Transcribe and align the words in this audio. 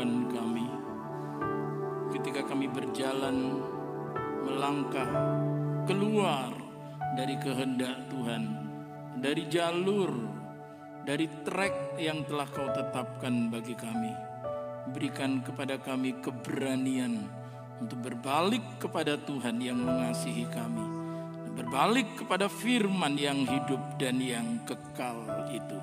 mampukan 0.00 0.32
kami 0.32 0.66
ketika 2.16 2.40
kami 2.48 2.66
berjalan 2.72 3.60
melangkah 4.48 5.08
keluar 5.84 6.48
dari 7.12 7.36
kehendak 7.36 8.08
Tuhan, 8.08 8.44
dari 9.20 9.44
jalur, 9.52 10.08
dari 11.04 11.28
trek 11.44 12.00
yang 12.00 12.24
telah 12.24 12.48
Kau 12.48 12.72
tetapkan 12.72 13.52
bagi 13.52 13.76
kami. 13.76 14.12
Berikan 14.90 15.44
kepada 15.44 15.76
kami 15.76 16.16
keberanian 16.24 17.20
untuk 17.84 18.00
berbalik 18.00 18.80
kepada 18.80 19.20
Tuhan 19.20 19.60
yang 19.60 19.84
mengasihi 19.84 20.48
kami, 20.48 20.86
berbalik 21.60 22.24
kepada 22.24 22.48
firman 22.48 23.20
yang 23.20 23.44
hidup 23.44 24.00
dan 24.00 24.16
yang 24.16 24.64
kekal 24.64 25.20
itu. 25.52 25.76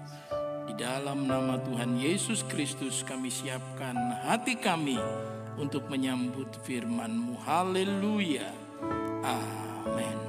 Di 0.67 0.75
dalam 0.75 1.23
nama 1.23 1.55
Tuhan 1.63 1.95
Yesus 1.95 2.43
Kristus 2.43 2.99
kami 2.99 3.31
siapkan 3.31 3.95
hati 4.27 4.59
kami 4.59 4.99
untuk 5.55 5.87
menyambut 5.87 6.59
firman-Mu. 6.67 7.39
Haleluya. 7.39 8.51
Amin. 9.23 10.19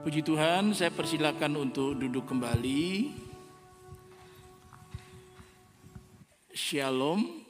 Puji 0.00 0.24
Tuhan, 0.24 0.72
saya 0.72 0.88
persilakan 0.88 1.68
untuk 1.68 1.92
duduk 2.00 2.24
kembali. 2.24 3.12
Shalom. 6.56 7.44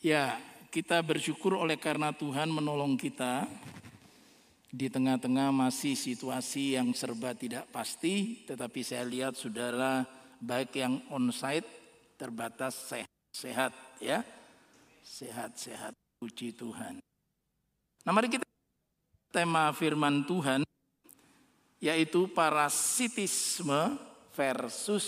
Ya, 0.00 0.40
kita 0.72 1.04
bersyukur 1.04 1.60
oleh 1.60 1.76
karena 1.76 2.16
Tuhan 2.16 2.48
menolong 2.48 2.96
kita 2.96 3.44
di 4.74 4.90
tengah-tengah 4.90 5.54
masih 5.54 5.94
situasi 5.94 6.74
yang 6.74 6.90
serba 6.90 7.30
tidak 7.30 7.70
pasti, 7.70 8.42
tetapi 8.42 8.82
saya 8.82 9.06
lihat 9.06 9.38
saudara 9.38 10.02
baik 10.42 10.74
yang 10.74 10.98
onsite 11.14 11.66
terbatas 12.18 12.74
sehat, 12.90 13.10
sehat 13.30 13.72
ya. 14.02 14.26
Sehat-sehat 15.04 15.94
puji 16.18 16.56
Tuhan. 16.58 16.98
Nah, 18.02 18.10
mari 18.10 18.26
kita 18.26 18.42
tema 19.30 19.70
firman 19.70 20.26
Tuhan 20.26 20.66
yaitu 21.78 22.26
parasitisme 22.32 23.94
versus 24.34 25.06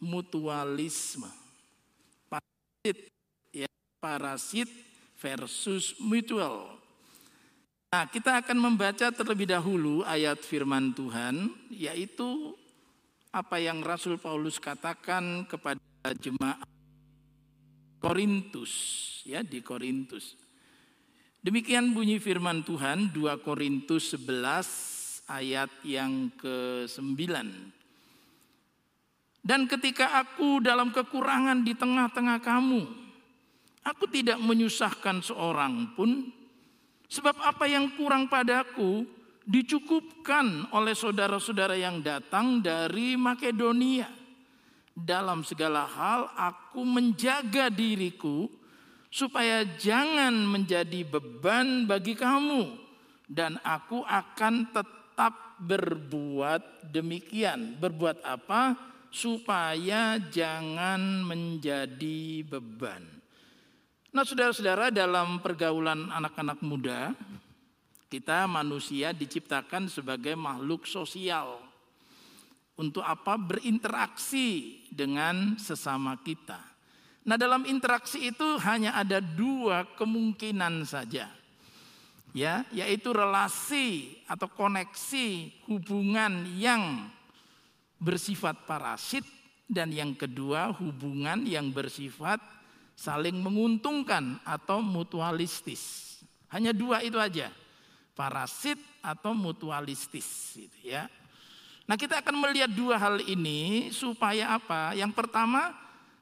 mutualisme. 0.00 1.28
Parasit 2.26 2.98
ya, 3.52 3.68
parasit 4.02 4.66
versus 5.20 5.94
mutual. 6.00 6.75
Nah, 7.86 8.10
kita 8.10 8.42
akan 8.42 8.58
membaca 8.58 9.14
terlebih 9.14 9.46
dahulu 9.46 10.02
ayat 10.02 10.42
firman 10.42 10.90
Tuhan, 10.90 11.54
yaitu 11.70 12.58
apa 13.30 13.62
yang 13.62 13.78
Rasul 13.84 14.18
Paulus 14.18 14.58
katakan 14.58 15.46
kepada 15.46 15.78
jemaat 16.18 16.66
Korintus, 18.02 18.72
ya 19.22 19.46
di 19.46 19.62
Korintus. 19.62 20.34
Demikian 21.46 21.94
bunyi 21.94 22.18
firman 22.18 22.66
Tuhan 22.66 23.14
2 23.14 23.46
Korintus 23.46 24.18
11 24.18 25.30
ayat 25.30 25.70
yang 25.86 26.34
ke-9. 26.34 27.22
Dan 29.46 29.70
ketika 29.70 30.18
aku 30.26 30.58
dalam 30.58 30.90
kekurangan 30.90 31.62
di 31.62 31.70
tengah-tengah 31.78 32.42
kamu, 32.42 32.82
aku 33.86 34.04
tidak 34.10 34.42
menyusahkan 34.42 35.22
seorang 35.22 35.94
pun, 35.94 36.34
Sebab 37.06 37.38
apa 37.38 37.70
yang 37.70 37.94
kurang 37.94 38.26
padaku 38.26 39.06
dicukupkan 39.46 40.74
oleh 40.74 40.92
saudara-saudara 40.92 41.78
yang 41.78 42.02
datang 42.02 42.58
dari 42.58 43.14
Makedonia. 43.14 44.10
Dalam 44.96 45.44
segala 45.46 45.86
hal 45.86 46.32
aku 46.34 46.82
menjaga 46.82 47.68
diriku 47.68 48.48
supaya 49.12 49.62
jangan 49.76 50.32
menjadi 50.32 51.04
beban 51.06 51.84
bagi 51.84 52.16
kamu 52.16 52.74
dan 53.28 53.60
aku 53.62 54.02
akan 54.02 54.72
tetap 54.72 55.60
berbuat 55.62 56.90
demikian. 56.90 57.76
Berbuat 57.80 58.24
apa? 58.24 58.76
Supaya 59.12 60.20
jangan 60.20 61.24
menjadi 61.24 62.44
beban. 62.44 63.15
Nah, 64.16 64.24
saudara-saudara, 64.24 64.88
dalam 64.88 65.44
pergaulan 65.44 66.08
anak-anak 66.08 66.64
muda, 66.64 67.12
kita 68.08 68.48
manusia 68.48 69.12
diciptakan 69.12 69.92
sebagai 69.92 70.32
makhluk 70.32 70.88
sosial. 70.88 71.60
Untuk 72.80 73.04
apa? 73.04 73.36
Berinteraksi 73.36 74.80
dengan 74.88 75.60
sesama 75.60 76.16
kita. 76.24 76.56
Nah, 77.28 77.36
dalam 77.36 77.68
interaksi 77.68 78.32
itu 78.32 78.56
hanya 78.64 78.96
ada 78.96 79.20
dua 79.20 79.84
kemungkinan 80.00 80.88
saja. 80.88 81.28
Ya, 82.32 82.64
yaitu 82.72 83.12
relasi 83.12 84.16
atau 84.24 84.48
koneksi 84.48 85.52
hubungan 85.68 86.56
yang 86.56 87.04
bersifat 88.00 88.64
parasit 88.64 89.28
dan 89.68 89.92
yang 89.92 90.16
kedua 90.16 90.72
hubungan 90.72 91.44
yang 91.44 91.68
bersifat 91.68 92.56
saling 92.96 93.36
menguntungkan 93.36 94.40
atau 94.42 94.80
mutualistis. 94.80 96.16
Hanya 96.48 96.72
dua 96.72 97.04
itu 97.04 97.20
aja, 97.20 97.52
parasit 98.16 98.80
atau 99.04 99.36
mutualistis, 99.36 100.56
gitu 100.56 100.96
ya. 100.96 101.06
Nah 101.86 101.94
kita 101.94 102.18
akan 102.24 102.34
melihat 102.42 102.72
dua 102.72 102.98
hal 102.98 103.22
ini 103.22 103.92
supaya 103.94 104.56
apa? 104.56 104.96
Yang 104.96 105.12
pertama, 105.14 105.70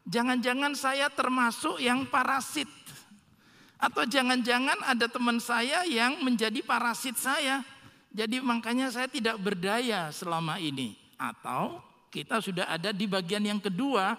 jangan-jangan 0.05 0.75
saya 0.77 1.09
termasuk 1.09 1.81
yang 1.81 2.05
parasit. 2.11 2.69
Atau 3.81 4.05
jangan-jangan 4.05 4.81
ada 4.85 5.07
teman 5.09 5.39
saya 5.41 5.87
yang 5.89 6.21
menjadi 6.21 6.61
parasit 6.61 7.17
saya. 7.17 7.65
Jadi 8.15 8.41
makanya 8.41 8.93
saya 8.93 9.09
tidak 9.09 9.41
berdaya 9.41 10.13
selama 10.13 10.61
ini. 10.61 10.97
Atau 11.17 11.81
kita 12.13 12.41
sudah 12.45 12.69
ada 12.69 12.93
di 12.93 13.09
bagian 13.09 13.45
yang 13.45 13.61
kedua, 13.61 14.17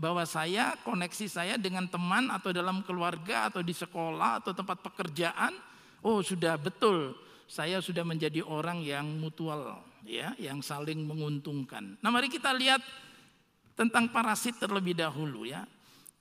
bahwa 0.00 0.24
saya 0.24 0.80
koneksi 0.80 1.26
saya 1.28 1.54
dengan 1.60 1.84
teman 1.84 2.32
atau 2.32 2.56
dalam 2.56 2.80
keluarga 2.80 3.52
atau 3.52 3.60
di 3.60 3.76
sekolah 3.76 4.40
atau 4.40 4.56
tempat 4.56 4.80
pekerjaan, 4.80 5.52
oh 6.00 6.24
sudah 6.24 6.56
betul 6.56 7.12
saya 7.44 7.82
sudah 7.84 8.06
menjadi 8.06 8.40
orang 8.46 8.80
yang 8.80 9.04
mutual 9.20 9.82
ya, 10.06 10.32
yang 10.40 10.64
saling 10.64 11.04
menguntungkan. 11.04 12.00
Nah, 12.00 12.08
mari 12.08 12.32
kita 12.32 12.54
lihat 12.54 12.80
tentang 13.74 14.08
parasit 14.08 14.56
terlebih 14.56 14.96
dahulu 14.96 15.44
ya. 15.44 15.66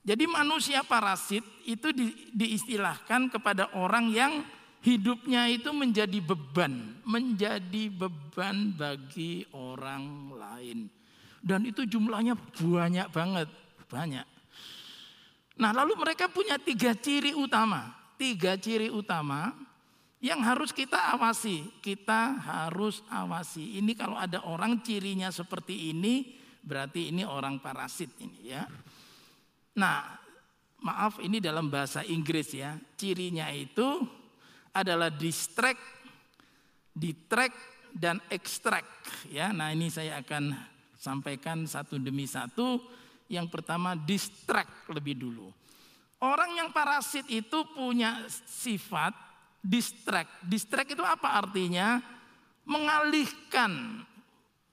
Jadi 0.03 0.25
manusia 0.25 0.81
parasit 0.81 1.46
itu 1.69 1.94
di, 1.94 2.34
diistilahkan 2.34 3.29
kepada 3.29 3.69
orang 3.78 4.09
yang 4.09 4.41
hidupnya 4.81 5.46
itu 5.51 5.69
menjadi 5.69 6.17
beban, 6.23 6.97
menjadi 7.06 7.94
beban 7.94 8.73
bagi 8.73 9.46
orang 9.53 10.34
lain. 10.34 10.90
Dan 11.40 11.67
itu 11.67 11.85
jumlahnya 11.85 12.35
banyak 12.57 13.07
banget, 13.13 13.47
banyak. 13.90 14.28
Nah 15.60 15.76
lalu 15.76 16.00
mereka 16.00 16.32
punya 16.32 16.56
tiga 16.62 16.96
ciri 16.96 17.36
utama. 17.36 17.92
Tiga 18.16 18.56
ciri 18.56 18.88
utama 18.88 19.52
yang 20.24 20.40
harus 20.44 20.72
kita 20.72 21.18
awasi. 21.18 21.68
Kita 21.84 22.40
harus 22.40 23.04
awasi. 23.12 23.82
Ini 23.82 23.92
kalau 23.98 24.16
ada 24.16 24.46
orang 24.48 24.80
cirinya 24.86 25.34
seperti 25.34 25.92
ini, 25.92 26.38
berarti 26.64 27.12
ini 27.12 27.28
orang 27.28 27.60
parasit 27.60 28.16
ini 28.24 28.40
ya. 28.56 28.64
Nah 29.80 30.16
maaf 30.80 31.20
ini 31.20 31.44
dalam 31.44 31.68
bahasa 31.68 32.06
Inggris 32.08 32.56
ya. 32.56 32.80
Cirinya 32.96 33.52
itu 33.52 34.00
adalah 34.72 35.12
distract, 35.12 35.82
detract, 36.96 37.58
dan 37.96 38.22
extract 38.30 39.28
ya. 39.32 39.50
Nah 39.52 39.74
ini 39.74 39.90
saya 39.90 40.22
akan 40.22 40.53
sampaikan 40.96 41.66
satu 41.66 41.97
demi 41.97 42.30
satu. 42.30 42.80
Yang 43.29 43.47
pertama 43.53 43.93
distract 43.93 44.90
lebih 44.90 45.16
dulu. 45.16 45.53
Orang 46.20 46.58
yang 46.58 46.73
parasit 46.73 47.29
itu 47.31 47.64
punya 47.72 48.28
sifat 48.28 49.16
distract. 49.64 50.43
Distract 50.43 50.91
itu 50.97 51.03
apa 51.05 51.40
artinya? 51.40 52.02
Mengalihkan, 52.67 54.03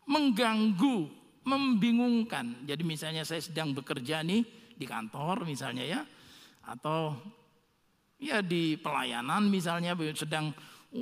mengganggu, 0.08 1.06
membingungkan. 1.46 2.66
Jadi 2.66 2.82
misalnya 2.82 3.22
saya 3.22 3.44
sedang 3.44 3.76
bekerja 3.76 4.26
nih 4.26 4.42
di 4.74 4.84
kantor 4.88 5.46
misalnya 5.46 5.84
ya. 5.86 6.00
Atau 6.66 7.14
ya 8.18 8.42
di 8.42 8.74
pelayanan 8.80 9.46
misalnya 9.46 9.94
sedang 10.16 10.50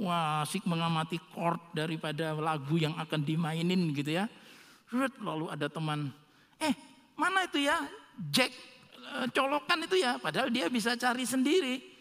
wah 0.03 0.43
asik 0.43 0.67
mengamati 0.67 1.23
chord 1.31 1.63
daripada 1.71 2.35
lagu 2.35 2.75
yang 2.75 2.99
akan 2.99 3.23
dimainin 3.23 3.95
gitu 3.95 4.19
ya 4.19 4.27
lalu 5.23 5.51
ada 5.51 5.67
teman, 5.67 6.15
eh 6.63 6.75
mana 7.15 7.47
itu 7.47 7.63
ya 7.63 7.79
Jack 8.31 8.51
eh, 9.19 9.27
colokan 9.35 9.87
itu 9.87 9.99
ya, 9.99 10.19
padahal 10.23 10.51
dia 10.51 10.71
bisa 10.71 10.95
cari 10.95 11.27
sendiri. 11.27 11.95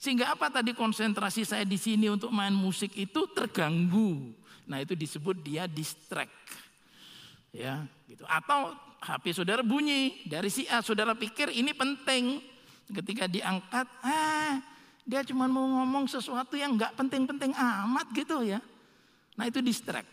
Sehingga 0.00 0.32
apa 0.32 0.48
tadi 0.48 0.72
konsentrasi 0.72 1.44
saya 1.44 1.68
di 1.68 1.76
sini 1.76 2.08
untuk 2.08 2.32
main 2.32 2.56
musik 2.56 2.96
itu 2.96 3.28
terganggu. 3.36 4.32
Nah 4.64 4.80
itu 4.80 4.96
disebut 4.96 5.36
dia 5.44 5.68
distract. 5.68 6.32
Ya, 7.52 7.84
gitu. 8.08 8.24
Atau 8.24 8.72
HP 9.04 9.36
saudara 9.36 9.60
bunyi 9.60 10.24
dari 10.24 10.48
si 10.48 10.64
A, 10.72 10.80
saudara 10.80 11.12
pikir 11.12 11.52
ini 11.52 11.76
penting. 11.76 12.40
Ketika 12.90 13.30
diangkat, 13.30 13.86
ah 14.02 14.58
dia 15.06 15.22
cuma 15.22 15.46
mau 15.46 15.62
ngomong 15.62 16.10
sesuatu 16.10 16.58
yang 16.58 16.74
nggak 16.74 16.96
penting-penting 16.96 17.54
amat 17.54 18.06
gitu 18.16 18.42
ya. 18.42 18.58
Nah 19.36 19.46
itu 19.46 19.62
distract. 19.62 20.08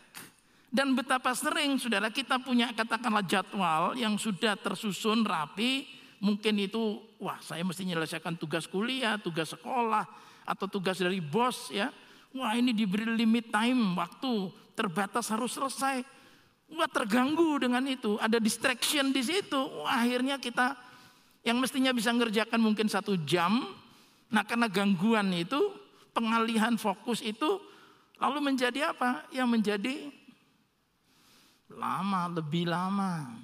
Dan 0.68 1.00
betapa 1.00 1.32
sering 1.32 1.80
saudara 1.80 2.12
kita 2.12 2.44
punya 2.44 2.76
katakanlah 2.76 3.24
jadwal 3.24 3.96
yang 3.96 4.20
sudah 4.20 4.60
tersusun 4.60 5.24
rapi. 5.24 5.88
Mungkin 6.18 6.60
itu, 6.60 7.00
wah 7.22 7.38
saya 7.40 7.62
mesti 7.62 7.86
menyelesaikan 7.86 8.36
tugas 8.42 8.66
kuliah, 8.66 9.22
tugas 9.22 9.54
sekolah, 9.54 10.04
atau 10.44 10.66
tugas 10.68 10.98
dari 11.00 11.24
bos 11.24 11.70
ya. 11.72 11.94
Wah 12.36 12.58
ini 12.58 12.76
diberi 12.76 13.06
limit 13.06 13.54
time, 13.54 13.96
waktu 13.96 14.52
terbatas 14.76 15.32
harus 15.32 15.56
selesai. 15.56 16.04
Wah 16.74 16.90
terganggu 16.92 17.64
dengan 17.64 17.86
itu, 17.88 18.20
ada 18.20 18.42
distraction 18.42 19.16
di 19.16 19.24
situ. 19.24 19.56
Wah, 19.56 20.04
akhirnya 20.04 20.36
kita 20.36 20.76
yang 21.48 21.64
mestinya 21.64 21.96
bisa 21.96 22.12
ngerjakan 22.12 22.60
mungkin 22.60 22.92
satu 22.92 23.16
jam. 23.24 23.64
Nah 24.28 24.44
karena 24.44 24.68
gangguan 24.68 25.32
itu, 25.32 25.72
pengalihan 26.12 26.76
fokus 26.76 27.24
itu 27.24 27.62
lalu 28.20 28.52
menjadi 28.52 28.92
apa? 28.92 29.30
Yang 29.32 29.48
menjadi 29.48 29.96
lama, 31.72 32.32
lebih 32.32 32.68
lama. 32.68 33.36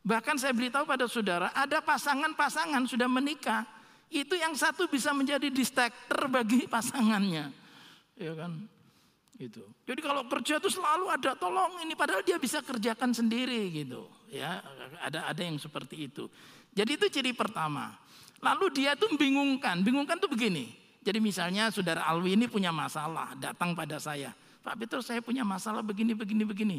Bahkan 0.00 0.40
saya 0.40 0.56
beritahu 0.56 0.88
pada 0.88 1.04
saudara, 1.06 1.52
ada 1.52 1.78
pasangan-pasangan 1.84 2.88
sudah 2.88 3.06
menikah. 3.06 3.68
Itu 4.10 4.34
yang 4.34 4.58
satu 4.58 4.90
bisa 4.90 5.14
menjadi 5.14 5.52
distractor 5.52 6.26
bagi 6.26 6.66
pasangannya. 6.74 7.52
Ya 8.18 8.32
kan? 8.34 8.66
Gitu. 9.40 9.64
Jadi 9.88 10.00
kalau 10.04 10.28
kerja 10.28 10.60
itu 10.60 10.68
selalu 10.68 11.08
ada 11.08 11.32
tolong 11.32 11.80
ini 11.80 11.96
padahal 11.96 12.20
dia 12.20 12.36
bisa 12.36 12.60
kerjakan 12.60 13.16
sendiri 13.16 13.72
gitu. 13.72 14.04
Ya, 14.28 14.60
ada 15.00 15.32
ada 15.32 15.40
yang 15.40 15.56
seperti 15.56 16.12
itu. 16.12 16.28
Jadi 16.76 17.00
itu 17.00 17.06
ciri 17.08 17.32
pertama. 17.32 17.96
Lalu 18.44 18.68
dia 18.72 18.92
tuh 18.96 19.08
bingungkan. 19.16 19.80
Bingungkan 19.80 20.20
tuh 20.20 20.28
begini. 20.28 20.76
Jadi 21.00 21.16
misalnya 21.16 21.72
saudara 21.72 22.04
Alwi 22.04 22.36
ini 22.36 22.44
punya 22.44 22.68
masalah, 22.68 23.32
datang 23.40 23.72
pada 23.72 23.96
saya. 23.96 24.36
Pak 24.60 24.76
Peter 24.76 25.00
saya 25.00 25.24
punya 25.24 25.40
masalah 25.40 25.80
begini, 25.80 26.12
begini, 26.12 26.44
begini. 26.44 26.78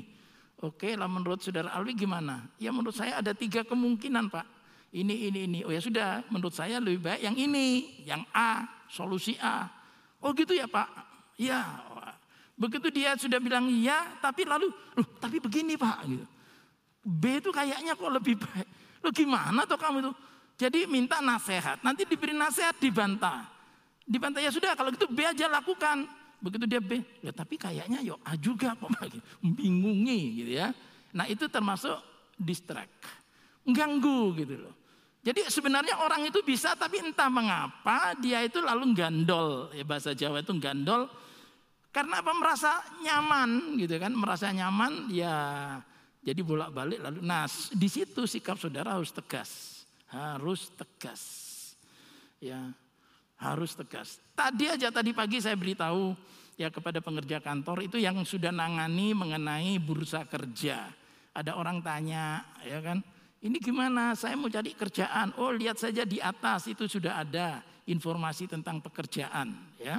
Oke 0.61 0.93
lah 0.93 1.09
menurut 1.09 1.41
saudara 1.41 1.73
Alwi 1.73 1.97
gimana? 1.97 2.45
Ya 2.61 2.69
menurut 2.69 2.93
saya 2.93 3.17
ada 3.17 3.33
tiga 3.33 3.65
kemungkinan 3.65 4.29
Pak. 4.29 4.45
Ini, 4.93 5.31
ini, 5.31 5.39
ini. 5.49 5.59
Oh 5.65 5.71
ya 5.73 5.81
sudah, 5.81 6.21
menurut 6.29 6.53
saya 6.53 6.77
lebih 6.77 7.01
baik 7.01 7.21
yang 7.25 7.33
ini. 7.33 7.97
Yang 8.05 8.27
A, 8.35 8.69
solusi 8.91 9.39
A. 9.41 9.65
Oh 10.21 10.35
gitu 10.37 10.53
ya 10.53 10.69
Pak. 10.69 11.11
Ya, 11.41 11.81
begitu 12.53 12.93
dia 12.93 13.17
sudah 13.17 13.41
bilang 13.41 13.65
iya, 13.65 14.13
tapi 14.21 14.45
lalu, 14.45 14.69
loh, 14.69 15.07
tapi 15.17 15.41
begini 15.41 15.73
pak, 15.73 16.05
gitu. 16.05 16.25
B 17.01 17.41
itu 17.41 17.49
kayaknya 17.49 17.97
kok 17.97 18.11
lebih 18.13 18.37
baik. 18.37 18.67
Lo 19.01 19.09
gimana 19.09 19.65
tuh 19.65 19.81
kamu 19.81 20.05
itu? 20.05 20.11
Jadi 20.61 20.85
minta 20.85 21.17
nasihat, 21.17 21.81
nanti 21.81 22.05
diberi 22.05 22.37
nasihat 22.37 22.77
dibantah. 22.77 23.49
Dibantah 24.05 24.37
ya 24.37 24.53
sudah, 24.53 24.77
kalau 24.77 24.93
gitu 24.93 25.09
B 25.09 25.25
aja 25.25 25.49
lakukan. 25.49 26.05
Begitu 26.41 26.65
dia 26.65 26.81
B, 26.81 27.05
ya 27.21 27.29
tapi 27.29 27.55
kayaknya 27.55 28.01
yo 28.01 28.17
A 28.25 28.33
juga 28.33 28.73
pak, 28.81 29.13
bingungi 29.45 30.41
gitu 30.41 30.51
ya. 30.57 30.73
Nah 31.13 31.29
itu 31.29 31.45
termasuk 31.45 31.95
distract, 32.33 32.89
ganggu 33.69 34.33
gitu 34.35 34.57
loh. 34.57 34.75
Jadi 35.21 35.45
sebenarnya 35.53 36.01
orang 36.01 36.25
itu 36.25 36.41
bisa 36.41 36.73
tapi 36.73 36.97
entah 36.97 37.29
mengapa 37.29 38.17
dia 38.17 38.41
itu 38.41 38.57
lalu 38.57 38.97
gandol. 38.97 39.69
Ya 39.69 39.85
bahasa 39.85 40.17
Jawa 40.17 40.41
itu 40.41 40.49
gandol 40.57 41.05
karena 41.93 42.25
apa 42.25 42.33
merasa 42.33 42.81
nyaman 43.05 43.77
gitu 43.77 44.01
kan, 44.01 44.09
merasa 44.17 44.49
nyaman 44.49 45.13
ya 45.13 45.37
jadi 46.21 46.41
bolak-balik 46.45 47.01
lalu. 47.01 47.19
Nah, 47.25 47.49
di 47.73 47.89
situ 47.89 48.29
sikap 48.29 48.57
saudara 48.61 48.93
harus 48.93 49.09
tegas. 49.09 49.81
Harus 50.05 50.69
tegas. 50.77 51.21
Ya, 52.37 52.73
harus 53.41 53.73
tegas. 53.73 54.21
Tadi 54.37 54.69
aja 54.69 54.93
tadi 54.93 55.11
pagi 55.11 55.41
saya 55.41 55.57
beritahu 55.57 56.13
ya 56.55 56.69
kepada 56.69 57.01
pengerja 57.01 57.41
kantor 57.41 57.89
itu 57.89 57.97
yang 57.97 58.21
sudah 58.21 58.53
nangani 58.53 59.17
mengenai 59.17 59.81
bursa 59.81 60.29
kerja. 60.29 60.93
Ada 61.33 61.57
orang 61.57 61.81
tanya, 61.81 62.43
ya 62.61 62.83
kan? 62.83 63.01
Ini 63.41 63.57
gimana? 63.57 64.13
Saya 64.13 64.37
mau 64.37 64.51
cari 64.51 64.77
kerjaan. 64.77 65.33
Oh, 65.41 65.49
lihat 65.49 65.81
saja 65.81 66.05
di 66.05 66.21
atas 66.21 66.69
itu 66.69 66.85
sudah 66.85 67.23
ada 67.25 67.63
informasi 67.89 68.45
tentang 68.45 68.83
pekerjaan, 68.83 69.49
ya. 69.81 69.97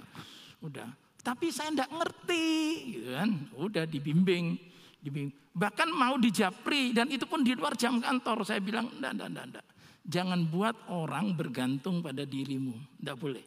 Udah. 0.62 0.86
Tapi 1.24 1.50
saya 1.50 1.72
tidak 1.74 1.90
ngerti, 1.90 2.46
gitu 2.94 3.10
kan? 3.16 3.30
Udah 3.58 3.84
dibimbing, 3.88 4.60
dibimbing. 5.02 5.34
Bahkan 5.56 5.88
mau 5.90 6.20
dijapri 6.20 6.92
dan 6.92 7.08
itu 7.10 7.24
pun 7.24 7.40
di 7.42 7.56
luar 7.56 7.74
jam 7.80 7.98
kantor. 7.98 8.44
Saya 8.44 8.60
bilang, 8.60 8.92
enggak, 8.92 9.12
enggak, 9.16 9.28
enggak, 9.32 9.46
enggak. 9.50 9.66
Jangan 10.02 10.50
buat 10.50 10.74
orang 10.90 11.34
bergantung 11.38 12.02
pada 12.02 12.26
dirimu. 12.26 12.74
Enggak 12.98 13.16
boleh. 13.18 13.44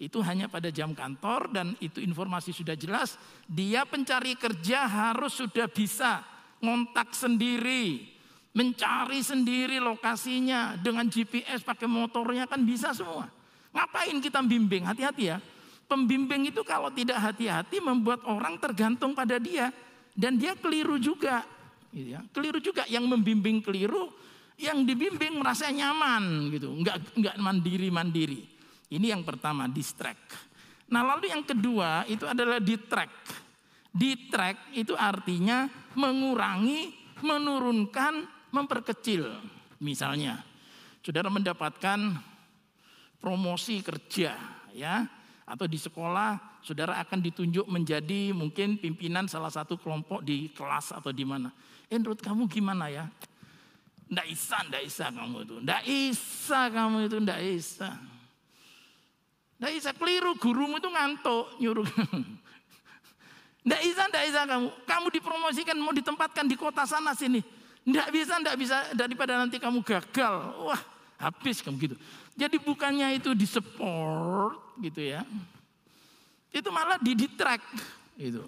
Itu 0.00 0.18
hanya 0.24 0.50
pada 0.50 0.72
jam 0.72 0.96
kantor 0.96 1.52
dan 1.52 1.78
itu 1.78 2.02
informasi 2.02 2.50
sudah 2.50 2.74
jelas. 2.74 3.14
Dia 3.46 3.86
pencari 3.86 4.34
kerja 4.34 4.88
harus 4.88 5.38
sudah 5.38 5.70
bisa 5.70 6.24
ngontak 6.58 7.14
sendiri. 7.14 8.10
Mencari 8.52 9.20
sendiri 9.24 9.80
lokasinya 9.80 10.76
dengan 10.76 11.08
GPS 11.08 11.64
pakai 11.64 11.88
motornya 11.88 12.50
kan 12.50 12.66
bisa 12.66 12.90
semua. 12.92 13.30
Ngapain 13.72 14.18
kita 14.20 14.44
bimbing? 14.44 14.84
Hati-hati 14.84 15.24
ya. 15.32 15.38
Pembimbing 15.88 16.48
itu 16.48 16.64
kalau 16.64 16.88
tidak 16.88 17.20
hati-hati 17.20 17.80
membuat 17.80 18.24
orang 18.24 18.56
tergantung 18.56 19.12
pada 19.12 19.36
dia 19.36 19.72
dan 20.16 20.36
dia 20.40 20.56
keliru 20.56 20.96
juga. 20.96 21.44
Gitu 21.92 22.16
ya. 22.16 22.20
Keliru 22.32 22.58
juga 22.60 22.88
yang 22.88 23.04
membimbing 23.04 23.60
keliru, 23.60 24.08
yang 24.62 24.86
dibimbing 24.86 25.42
merasa 25.42 25.68
nyaman 25.68 26.48
gitu, 26.54 26.70
nggak 26.70 27.18
nggak 27.18 27.36
mandiri 27.42 27.88
mandiri. 27.90 28.42
Ini 28.92 29.12
yang 29.16 29.26
pertama 29.26 29.66
distract. 29.66 30.36
Nah 30.92 31.02
lalu 31.02 31.32
yang 31.32 31.42
kedua 31.42 32.06
itu 32.06 32.28
adalah 32.28 32.62
detract. 32.62 33.42
Detract 33.92 34.72
itu 34.72 34.96
artinya 34.96 35.68
mengurangi, 35.98 36.94
menurunkan, 37.20 38.24
memperkecil. 38.54 39.28
Misalnya, 39.82 40.40
saudara 41.04 41.28
mendapatkan 41.28 42.16
promosi 43.20 43.84
kerja, 43.84 44.32
ya, 44.72 45.04
atau 45.44 45.66
di 45.68 45.76
sekolah 45.76 46.62
saudara 46.62 47.02
akan 47.02 47.18
ditunjuk 47.20 47.66
menjadi 47.66 48.30
mungkin 48.30 48.78
pimpinan 48.78 49.26
salah 49.26 49.50
satu 49.50 49.76
kelompok 49.76 50.22
di 50.22 50.48
kelas 50.54 50.94
atau 50.94 51.10
di 51.10 51.26
mana. 51.26 51.50
Eh 51.90 51.98
menurut 51.98 52.22
kamu 52.22 52.46
gimana 52.48 52.88
ya? 52.88 53.10
Ndak 54.12 54.26
isa, 54.28 54.60
ndak 54.68 54.82
isa 54.84 55.06
kamu 55.08 55.36
itu. 55.48 55.56
Ndak 55.64 55.82
isa 55.88 56.60
kamu 56.68 56.96
itu, 57.08 57.16
ndak 57.16 57.40
isa. 57.40 57.90
Ndak 59.56 59.72
isa, 59.72 59.90
keliru. 59.96 60.36
Gurumu 60.36 60.76
itu 60.76 60.88
ngantuk, 60.92 61.56
nyuruh. 61.56 61.88
Ndak 63.66 63.80
isa, 63.86 64.10
ndak 64.10 64.24
isa 64.26 64.40
kamu. 64.42 64.68
Kamu 64.84 65.06
dipromosikan, 65.14 65.78
mau 65.78 65.94
ditempatkan 65.94 66.44
di 66.50 66.58
kota 66.58 66.82
sana 66.82 67.14
sini. 67.14 67.40
Ndak 67.88 68.10
bisa, 68.10 68.36
ndak 68.42 68.58
bisa. 68.58 68.76
Daripada 68.92 69.38
nanti 69.38 69.56
kamu 69.62 69.80
gagal. 69.86 70.34
Wah, 70.66 70.82
habis 71.16 71.62
kamu 71.62 71.78
gitu. 71.78 71.96
Jadi 72.34 72.58
bukannya 72.58 73.16
itu 73.16 73.32
di 73.32 73.46
support 73.46 74.76
gitu 74.82 74.98
ya. 74.98 75.22
Itu 76.52 76.68
malah 76.68 76.98
di 76.98 77.16
detract 77.16 77.64
gitu. 78.18 78.44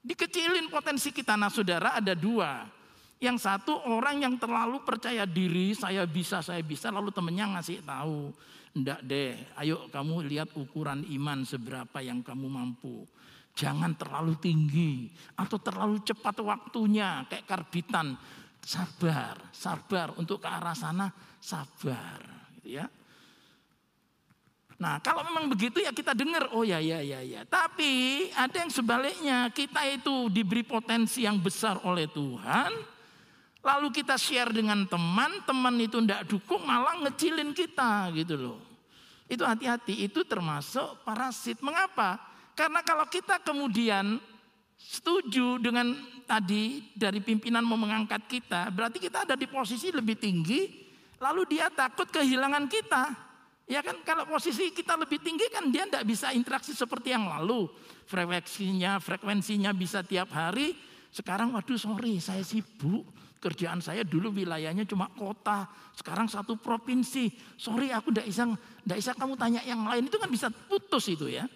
Dikecilin 0.00 0.70
potensi 0.72 1.12
kita. 1.12 1.36
Nah 1.36 1.52
saudara 1.52 1.98
ada 1.98 2.16
dua. 2.16 2.79
Yang 3.20 3.44
satu 3.44 3.76
orang 3.84 4.24
yang 4.24 4.40
terlalu 4.40 4.80
percaya 4.80 5.28
diri, 5.28 5.76
saya 5.76 6.08
bisa, 6.08 6.40
saya 6.40 6.64
bisa, 6.64 6.88
lalu 6.88 7.12
temennya 7.12 7.52
ngasih 7.52 7.84
tahu. 7.84 8.32
Ndak 8.80 9.00
deh, 9.04 9.36
ayo 9.60 9.92
kamu 9.92 10.24
lihat 10.24 10.48
ukuran 10.56 11.04
iman 11.04 11.44
seberapa 11.44 12.00
yang 12.00 12.24
kamu 12.24 12.48
mampu. 12.48 13.04
Jangan 13.52 13.92
terlalu 13.92 14.40
tinggi 14.40 15.12
atau 15.36 15.60
terlalu 15.60 16.00
cepat 16.00 16.40
waktunya 16.40 17.28
kayak 17.28 17.44
karbitan. 17.44 18.16
Sabar, 18.60 19.36
sabar 19.52 20.16
untuk 20.20 20.40
ke 20.40 20.48
arah 20.48 20.76
sana, 20.76 21.08
sabar 21.40 22.20
gitu 22.60 22.76
ya. 22.76 22.86
Nah, 24.80 24.96
kalau 25.04 25.20
memang 25.28 25.48
begitu 25.52 25.80
ya 25.84 25.92
kita 25.92 26.16
dengar, 26.16 26.48
oh 26.56 26.64
ya 26.64 26.80
ya 26.80 27.04
ya 27.04 27.20
ya. 27.20 27.44
Tapi 27.44 28.28
ada 28.32 28.64
yang 28.64 28.72
sebaliknya, 28.72 29.52
kita 29.52 29.84
itu 29.88 30.32
diberi 30.32 30.64
potensi 30.64 31.28
yang 31.28 31.36
besar 31.36 31.84
oleh 31.84 32.08
Tuhan, 32.08 32.72
lalu 33.60 33.88
kita 33.92 34.16
share 34.16 34.50
dengan 34.50 34.84
teman, 34.88 35.44
teman 35.44 35.74
itu 35.80 36.00
tidak 36.00 36.24
dukung 36.28 36.64
malah 36.64 37.00
ngecilin 37.04 37.52
kita 37.52 38.10
gitu 38.16 38.34
loh. 38.36 38.58
Itu 39.30 39.46
hati-hati, 39.46 40.10
itu 40.10 40.26
termasuk 40.26 41.06
parasit. 41.06 41.62
Mengapa? 41.62 42.18
Karena 42.58 42.82
kalau 42.82 43.06
kita 43.06 43.38
kemudian 43.40 44.18
setuju 44.74 45.60
dengan 45.62 45.94
tadi 46.26 46.90
dari 46.96 47.22
pimpinan 47.22 47.62
mau 47.62 47.78
mengangkat 47.78 48.26
kita, 48.26 48.74
berarti 48.74 48.98
kita 48.98 49.22
ada 49.22 49.38
di 49.38 49.46
posisi 49.46 49.94
lebih 49.94 50.18
tinggi 50.18 50.90
Lalu 51.20 51.42
dia 51.56 51.68
takut 51.68 52.08
kehilangan 52.08 52.64
kita. 52.66 53.12
Ya 53.70 53.84
kan 53.86 54.02
kalau 54.02 54.26
posisi 54.26 54.72
kita 54.74 54.98
lebih 54.98 55.22
tinggi 55.22 55.46
kan 55.52 55.70
dia 55.70 55.86
tidak 55.86 56.02
bisa 56.08 56.32
interaksi 56.34 56.74
seperti 56.74 57.14
yang 57.14 57.28
lalu. 57.28 57.70
Frekuensinya, 58.08 58.98
frekuensinya 58.98 59.70
bisa 59.76 60.02
tiap 60.02 60.32
hari. 60.32 60.74
Sekarang 61.12 61.54
waduh 61.54 61.78
sorry 61.78 62.18
saya 62.18 62.42
sibuk. 62.42 63.04
Kerjaan 63.40 63.80
saya 63.80 64.04
dulu 64.04 64.36
wilayahnya 64.36 64.84
cuma 64.84 65.08
kota, 65.16 65.64
sekarang 65.96 66.28
satu 66.28 66.60
provinsi. 66.60 67.32
Sorry 67.56 67.88
aku 67.88 68.12
tidak 68.12 68.28
bisa, 68.28 68.44
tidak 68.84 68.98
bisa 69.00 69.12
kamu 69.16 69.34
tanya 69.40 69.60
yang 69.64 69.80
lain 69.88 70.12
itu 70.12 70.20
kan 70.20 70.28
bisa 70.28 70.52
putus 70.52 71.08
itu 71.08 71.24
ya. 71.24 71.48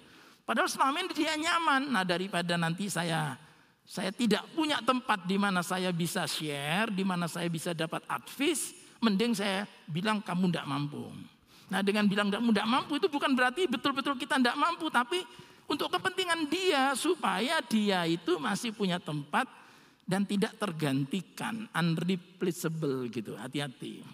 Padahal 0.49 0.65
selama 0.65 1.05
ini 1.05 1.13
dia 1.13 1.37
nyaman. 1.37 1.93
Nah 1.93 2.01
daripada 2.01 2.57
nanti 2.57 2.89
saya 2.89 3.37
saya 3.85 4.09
tidak 4.17 4.49
punya 4.57 4.81
tempat 4.81 5.29
di 5.29 5.37
mana 5.37 5.61
saya 5.61 5.93
bisa 5.93 6.25
share, 6.25 6.89
di 6.89 7.05
mana 7.05 7.29
saya 7.29 7.53
bisa 7.53 7.77
dapat 7.77 8.01
advice, 8.09 8.73
mending 9.05 9.37
saya 9.37 9.69
bilang 9.85 10.25
kamu 10.25 10.49
tidak 10.49 10.65
mampu. 10.65 11.05
Nah 11.69 11.85
dengan 11.85 12.09
bilang 12.09 12.33
kamu 12.33 12.49
tidak 12.49 12.69
mampu 12.69 12.97
itu 12.97 13.13
bukan 13.13 13.37
berarti 13.37 13.69
betul-betul 13.69 14.17
kita 14.17 14.41
tidak 14.41 14.57
mampu, 14.57 14.89
tapi 14.89 15.21
untuk 15.69 15.93
kepentingan 15.93 16.49
dia 16.49 16.97
supaya 16.97 17.61
dia 17.65 18.09
itu 18.09 18.41
masih 18.41 18.73
punya 18.73 18.97
tempat 18.97 19.45
dan 20.05 20.29
tidak 20.29 20.61
tergantikan, 20.61 21.65
unreplaceable 21.73 23.09
gitu. 23.09 23.33
Hati-hati. 23.35 24.05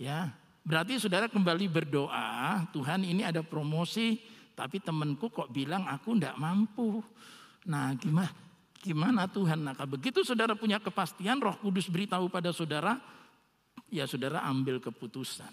Ya, 0.00 0.32
berarti 0.64 0.98
saudara 0.98 1.28
kembali 1.30 1.70
berdoa, 1.70 2.64
Tuhan 2.72 3.04
ini 3.04 3.22
ada 3.22 3.44
promosi, 3.44 4.18
tapi 4.56 4.80
temanku 4.80 5.30
kok 5.30 5.52
bilang 5.52 5.86
aku 5.86 6.16
tidak 6.18 6.34
mampu. 6.40 7.04
Nah, 7.68 7.94
gimana? 7.94 8.32
Gimana 8.84 9.24
Tuhan? 9.24 9.64
Nah, 9.64 9.72
begitu 9.88 10.20
saudara 10.26 10.52
punya 10.52 10.76
kepastian, 10.76 11.40
Roh 11.40 11.56
Kudus 11.56 11.88
beritahu 11.88 12.28
pada 12.28 12.52
saudara, 12.52 13.00
ya 13.88 14.04
saudara 14.04 14.44
ambil 14.44 14.76
keputusan. 14.82 15.52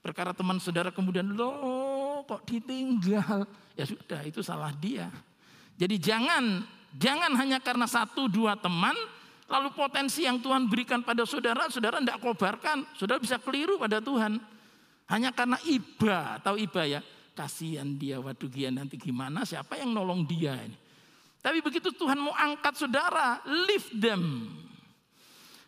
Perkara 0.00 0.36
teman 0.36 0.60
saudara 0.60 0.92
kemudian, 0.92 1.32
loh 1.32 2.24
kok 2.28 2.44
ditinggal? 2.44 3.48
Ya 3.76 3.84
sudah, 3.88 4.20
itu 4.24 4.40
salah 4.44 4.72
dia. 4.76 5.08
Jadi 5.74 5.96
jangan 5.98 6.62
Jangan 6.94 7.34
hanya 7.34 7.58
karena 7.58 7.90
satu 7.90 8.30
dua 8.30 8.54
teman, 8.54 8.94
lalu 9.50 9.68
potensi 9.74 10.22
yang 10.22 10.38
Tuhan 10.38 10.70
berikan 10.70 11.02
pada 11.02 11.26
saudara, 11.26 11.66
saudara 11.66 11.98
tidak 11.98 12.22
kobarkan, 12.22 12.86
saudara 12.94 13.18
bisa 13.18 13.36
keliru 13.42 13.76
pada 13.76 13.98
Tuhan. 13.98 14.38
Hanya 15.10 15.34
karena 15.34 15.58
iba, 15.66 16.38
atau 16.38 16.54
iba 16.54 16.86
ya, 16.86 17.02
kasihan 17.34 17.86
dia, 17.98 18.22
waduh 18.22 18.48
dia 18.48 18.70
nanti 18.70 18.96
gimana, 18.96 19.42
siapa 19.42 19.76
yang 19.76 19.90
nolong 19.90 20.24
dia 20.24 20.54
ini. 20.54 20.78
Tapi 21.44 21.60
begitu 21.60 21.92
Tuhan 21.92 22.16
mau 22.16 22.32
angkat 22.32 22.86
saudara, 22.86 23.42
lift 23.68 23.92
them. 23.92 24.48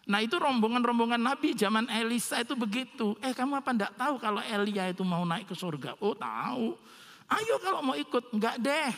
Nah 0.07 0.23
itu 0.23 0.39
rombongan-rombongan 0.39 1.19
Nabi 1.19 1.53
zaman 1.53 1.91
Elisa 1.91 2.39
itu 2.41 2.55
begitu. 2.55 3.19
Eh 3.19 3.35
kamu 3.35 3.59
apa 3.59 3.75
enggak 3.75 3.93
tahu 3.99 4.23
kalau 4.23 4.39
Elia 4.39 4.89
itu 4.89 5.03
mau 5.03 5.27
naik 5.27 5.51
ke 5.51 5.55
surga? 5.59 5.99
Oh 5.99 6.15
tahu. 6.15 6.79
Ayo 7.27 7.59
kalau 7.59 7.83
mau 7.83 7.99
ikut. 7.99 8.31
Enggak 8.31 8.57
deh. 8.63 8.95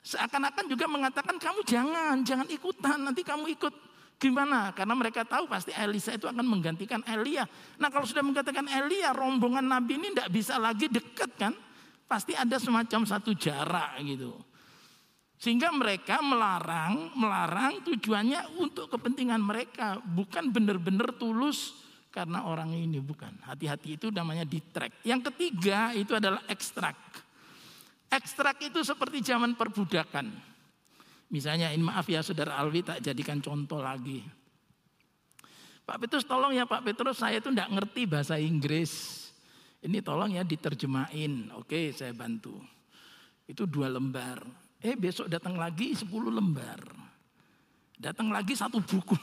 Seakan-akan 0.00 0.64
juga 0.64 0.88
mengatakan 0.88 1.36
kamu 1.36 1.60
jangan, 1.68 2.24
jangan 2.24 2.48
ikutan, 2.48 2.98
nanti 3.04 3.20
kamu 3.20 3.52
ikut 3.52 3.74
gimana? 4.20 4.72
Karena 4.72 4.96
mereka 4.96 5.24
tahu 5.28 5.48
pasti 5.48 5.72
Elisa 5.76 6.16
itu 6.16 6.24
akan 6.24 6.44
menggantikan 6.44 7.04
Elia. 7.04 7.44
Nah 7.76 7.88
kalau 7.92 8.08
sudah 8.08 8.24
menggantikan 8.24 8.64
Elia, 8.64 9.12
rombongan 9.12 9.64
Nabi 9.64 10.00
ini 10.00 10.12
tidak 10.16 10.32
bisa 10.32 10.56
lagi 10.56 10.88
dekat 10.88 11.30
kan? 11.36 11.52
Pasti 12.08 12.32
ada 12.32 12.56
semacam 12.56 13.04
satu 13.04 13.36
jarak 13.36 14.00
gitu. 14.04 14.36
Sehingga 15.40 15.72
mereka 15.72 16.20
melarang, 16.20 17.16
melarang 17.16 17.80
tujuannya 17.80 18.60
untuk 18.60 18.92
kepentingan 18.92 19.40
mereka, 19.40 19.96
bukan 20.04 20.52
benar-benar 20.52 21.16
tulus 21.16 21.80
karena 22.12 22.44
orang 22.44 22.76
ini 22.76 23.00
bukan. 23.00 23.40
Hati-hati 23.48 23.96
itu 23.96 24.12
namanya 24.12 24.44
ditrack. 24.44 25.00
Yang 25.00 25.32
ketiga 25.32 25.96
itu 25.96 26.12
adalah 26.12 26.44
ekstrak. 26.44 26.96
Ekstrak 28.10 28.58
itu 28.66 28.82
seperti 28.82 29.22
zaman 29.22 29.54
perbudakan. 29.54 30.26
Misalnya 31.30 31.70
ini 31.70 31.86
maaf 31.86 32.10
ya 32.10 32.26
saudara 32.26 32.58
Alwi 32.58 32.82
tak 32.82 32.98
jadikan 32.98 33.38
contoh 33.38 33.78
lagi. 33.78 34.18
Pak 35.86 36.02
Petrus 36.02 36.26
tolong 36.26 36.50
ya 36.50 36.66
Pak 36.66 36.82
Petrus 36.82 37.22
saya 37.22 37.38
itu 37.38 37.54
tidak 37.54 37.70
ngerti 37.70 38.10
bahasa 38.10 38.34
Inggris. 38.34 39.22
Ini 39.78 40.02
tolong 40.02 40.34
ya 40.34 40.42
diterjemahin. 40.42 41.54
Oke 41.54 41.94
saya 41.94 42.10
bantu. 42.10 42.58
Itu 43.46 43.70
dua 43.70 43.86
lembar. 43.86 44.42
Eh 44.82 44.98
besok 44.98 45.30
datang 45.30 45.54
lagi 45.54 45.94
sepuluh 45.94 46.34
lembar. 46.34 46.82
Datang 47.94 48.34
lagi 48.34 48.58
satu 48.58 48.82
buku. 48.82 49.14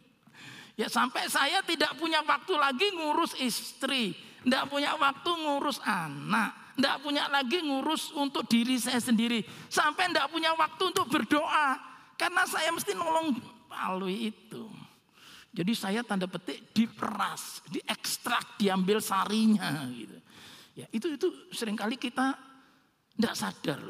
ya 0.80 0.88
sampai 0.88 1.28
saya 1.28 1.60
tidak 1.68 2.00
punya 2.00 2.24
waktu 2.24 2.56
lagi 2.56 2.96
ngurus 2.96 3.36
istri. 3.44 4.16
Tidak 4.40 4.72
punya 4.72 4.96
waktu 4.96 5.30
ngurus 5.36 5.84
anak 5.84 6.65
tidak 6.76 6.96
punya 7.00 7.24
lagi 7.32 7.58
ngurus 7.64 8.12
untuk 8.12 8.44
diri 8.44 8.76
saya 8.76 9.00
sendiri. 9.00 9.42
Sampai 9.72 10.12
tidak 10.12 10.28
punya 10.28 10.52
waktu 10.52 10.92
untuk 10.92 11.08
berdoa. 11.08 11.80
Karena 12.20 12.44
saya 12.44 12.68
mesti 12.72 12.92
nolong 12.92 13.36
melalui 13.68 14.30
itu. 14.32 14.68
Jadi 15.56 15.72
saya 15.72 16.04
tanda 16.04 16.28
petik 16.28 16.76
diperas, 16.76 17.64
diekstrak, 17.72 18.60
diambil 18.60 19.00
sarinya 19.00 19.88
gitu. 19.88 20.16
Ya, 20.76 20.86
itu 20.92 21.16
itu 21.16 21.28
sering 21.48 21.80
kali 21.80 21.96
kita 21.96 22.36
tidak 23.16 23.34
sadar. 23.34 23.80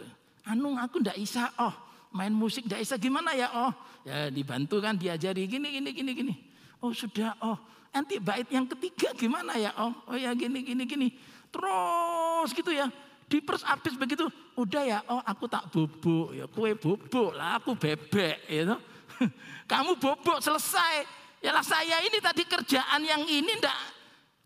Anu 0.46 0.78
aku 0.78 1.02
tidak 1.02 1.18
bisa, 1.18 1.50
oh 1.58 1.74
main 2.16 2.32
musik 2.32 2.64
tidak 2.64 2.80
bisa 2.88 2.96
gimana 2.96 3.36
ya 3.36 3.52
oh 3.52 3.72
ya 4.08 4.32
dibantu 4.32 4.80
kan 4.80 4.96
diajari 4.96 5.44
gini 5.44 5.68
gini 5.68 5.90
gini 5.92 6.10
gini 6.16 6.34
oh 6.80 6.96
sudah 6.96 7.36
oh 7.44 7.60
nanti 7.92 8.16
bait 8.16 8.48
yang 8.48 8.64
ketiga 8.64 9.12
gimana 9.12 9.52
ya 9.60 9.76
oh 9.76 9.92
oh 10.08 10.16
ya 10.16 10.32
gini 10.32 10.64
gini 10.64 10.88
gini 10.88 11.08
Terus 11.56 12.48
gitu 12.52 12.70
ya. 12.76 12.92
Dipers 13.26 13.66
habis 13.66 13.98
begitu, 13.98 14.30
udah 14.54 14.82
ya, 14.86 14.98
oh 15.10 15.18
aku 15.26 15.50
tak 15.50 15.66
bubuk, 15.74 16.30
ya 16.30 16.46
kue 16.46 16.78
bubuk 16.78 17.34
lah, 17.34 17.58
aku 17.58 17.74
bebek, 17.74 18.38
gitu. 18.46 18.78
Kamu 19.72 19.98
bobok 19.98 20.38
selesai. 20.38 21.02
Ya 21.42 21.50
lah 21.50 21.66
saya 21.66 21.98
ini 22.06 22.22
tadi 22.22 22.46
kerjaan 22.46 23.02
yang 23.02 23.26
ini 23.26 23.58
ndak 23.58 23.78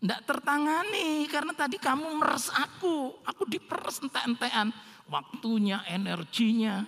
ndak 0.01 0.19
tertangani 0.25 1.29
karena 1.29 1.53
tadi 1.53 1.77
kamu 1.77 2.09
meres 2.17 2.49
aku, 2.51 3.21
aku 3.21 3.45
diperes 3.47 4.01
entek-entekan 4.01 4.73
waktunya, 5.05 5.85
energinya, 5.87 6.83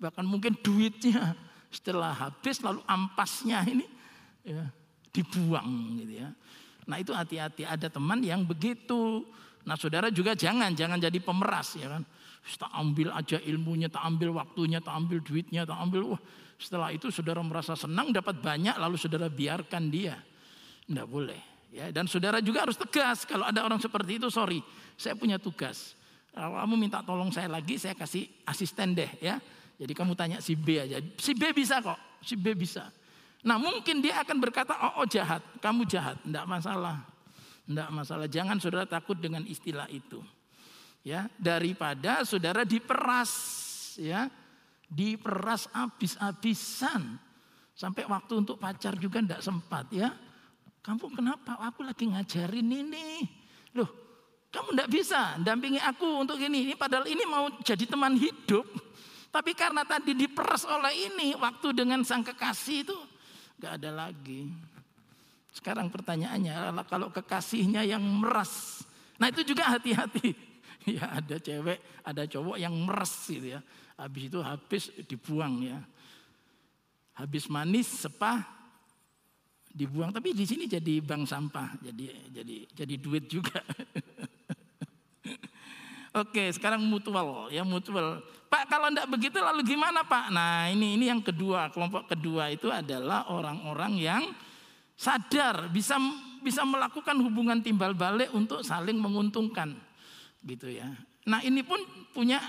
bahkan 0.00 0.24
mungkin 0.24 0.56
duitnya. 0.58 1.36
Setelah 1.68 2.16
habis 2.16 2.64
lalu 2.64 2.80
ampasnya 2.88 3.60
ini 3.68 3.84
ya, 4.40 4.64
dibuang 5.12 6.00
gitu 6.00 6.24
ya. 6.24 6.32
Nah 6.88 6.96
itu 6.96 7.12
hati-hati 7.12 7.68
ada 7.68 7.92
teman 7.92 8.24
yang 8.24 8.40
begitu 8.48 9.28
Nah 9.66 9.74
saudara 9.74 10.12
juga 10.12 10.36
jangan, 10.36 10.74
jangan 10.76 10.98
jadi 11.00 11.18
pemeras 11.18 11.74
ya 11.78 11.88
kan. 11.88 12.02
Tak 12.48 12.72
ambil 12.72 13.12
aja 13.12 13.36
ilmunya, 13.44 13.92
tak 13.92 14.06
ambil 14.08 14.32
waktunya, 14.38 14.80
tak 14.80 14.94
ambil 14.96 15.20
duitnya, 15.20 15.68
tak 15.68 15.76
ambil. 15.76 16.16
Wah, 16.16 16.20
setelah 16.56 16.90
itu 16.90 17.12
saudara 17.12 17.44
merasa 17.44 17.76
senang 17.76 18.10
dapat 18.10 18.40
banyak 18.40 18.74
lalu 18.80 18.96
saudara 18.96 19.28
biarkan 19.28 19.92
dia. 19.92 20.16
Tidak 20.88 21.06
boleh. 21.06 21.58
Ya, 21.68 21.92
dan 21.92 22.08
saudara 22.08 22.40
juga 22.40 22.64
harus 22.64 22.80
tegas 22.80 23.28
kalau 23.28 23.44
ada 23.44 23.60
orang 23.60 23.76
seperti 23.76 24.16
itu, 24.16 24.32
sorry, 24.32 24.64
saya 24.96 25.12
punya 25.12 25.36
tugas. 25.36 25.92
Kalau 26.32 26.56
kamu 26.56 26.74
minta 26.80 27.04
tolong 27.04 27.28
saya 27.28 27.52
lagi, 27.52 27.76
saya 27.76 27.92
kasih 27.92 28.24
asisten 28.48 28.96
deh 28.96 29.10
ya. 29.20 29.36
Jadi 29.78 29.92
kamu 29.92 30.16
tanya 30.16 30.38
si 30.40 30.56
B 30.56 30.80
aja. 30.80 30.98
Si 31.20 31.36
B 31.36 31.52
bisa 31.52 31.84
kok, 31.84 31.98
si 32.24 32.34
B 32.34 32.56
bisa. 32.56 32.88
Nah 33.46 33.60
mungkin 33.60 34.02
dia 34.02 34.24
akan 34.24 34.36
berkata, 34.42 34.74
oh, 34.74 35.04
oh 35.04 35.06
jahat, 35.06 35.44
kamu 35.62 35.86
jahat, 35.86 36.18
tidak 36.24 36.44
masalah. 36.48 37.04
Tidak 37.68 37.88
masalah, 37.92 38.24
jangan 38.24 38.56
saudara 38.56 38.88
takut 38.88 39.20
dengan 39.20 39.44
istilah 39.44 39.84
itu. 39.92 40.24
Ya, 41.04 41.28
daripada 41.36 42.24
saudara 42.24 42.64
diperas, 42.64 43.30
ya, 44.00 44.32
diperas 44.88 45.68
habis-habisan 45.76 47.20
sampai 47.76 48.08
waktu 48.08 48.40
untuk 48.40 48.56
pacar 48.56 48.96
juga 48.96 49.20
tidak 49.20 49.44
sempat 49.44 49.84
ya. 49.92 50.16
Kamu 50.80 51.12
kenapa? 51.12 51.60
Aku 51.68 51.84
lagi 51.84 52.08
ngajarin 52.08 52.64
ini. 52.64 53.28
Loh, 53.76 53.86
kamu 54.48 54.72
tidak 54.72 54.88
bisa 54.88 55.36
dampingi 55.36 55.76
aku 55.76 56.24
untuk 56.24 56.40
ini. 56.40 56.72
Ini 56.72 56.74
padahal 56.74 57.04
ini 57.04 57.28
mau 57.28 57.52
jadi 57.60 57.84
teman 57.84 58.16
hidup. 58.16 58.64
Tapi 59.28 59.52
karena 59.52 59.84
tadi 59.84 60.16
diperas 60.16 60.64
oleh 60.64 61.12
ini, 61.12 61.36
waktu 61.36 61.76
dengan 61.76 62.00
sang 62.00 62.24
kekasih 62.24 62.88
itu 62.88 62.96
nggak 63.60 63.72
ada 63.76 63.90
lagi. 64.08 64.48
Sekarang 65.52 65.88
pertanyaannya 65.88 66.52
adalah 66.52 66.86
kalau 66.86 67.08
kekasihnya 67.08 67.82
yang 67.84 68.02
meras. 68.02 68.84
Nah 69.18 69.32
itu 69.32 69.42
juga 69.44 69.76
hati-hati. 69.76 70.34
Ya 70.88 71.04
ada 71.20 71.36
cewek, 71.36 71.84
ada 72.00 72.24
cowok 72.24 72.56
yang 72.56 72.72
meras 72.72 73.12
gitu 73.28 73.52
ya. 73.52 73.60
Habis 74.00 74.22
itu 74.30 74.38
habis 74.40 74.84
dibuang 75.04 75.60
ya. 75.60 75.84
Habis 77.12 77.44
manis 77.52 78.08
sepah 78.08 78.40
dibuang 79.68 80.08
tapi 80.08 80.32
di 80.32 80.48
sini 80.48 80.64
jadi 80.64 81.04
bank 81.04 81.28
sampah 81.28 81.76
jadi 81.78 82.32
jadi 82.32 82.56
jadi 82.72 82.94
duit 82.96 83.28
juga 83.28 83.60
Oke, 86.18 86.50
sekarang 86.50 86.82
mutual 86.82 87.52
ya 87.52 87.62
mutual. 87.62 88.24
Pak 88.48 88.64
kalau 88.66 88.88
tidak 88.88 89.12
begitu 89.12 89.38
lalu 89.38 89.60
gimana 89.60 90.00
Pak? 90.02 90.32
Nah 90.32 90.66
ini 90.72 90.96
ini 90.96 91.12
yang 91.12 91.20
kedua 91.20 91.68
kelompok 91.68 92.10
kedua 92.16 92.48
itu 92.48 92.72
adalah 92.72 93.28
orang-orang 93.28 93.92
yang 94.00 94.22
sadar 94.98 95.70
bisa 95.70 95.94
bisa 96.42 96.66
melakukan 96.66 97.14
hubungan 97.22 97.62
timbal 97.62 97.94
balik 97.94 98.34
untuk 98.34 98.66
saling 98.66 98.98
menguntungkan 98.98 99.78
gitu 100.42 100.70
ya. 100.70 100.90
Nah, 101.28 101.44
ini 101.44 101.62
pun 101.62 101.78
punya 102.10 102.40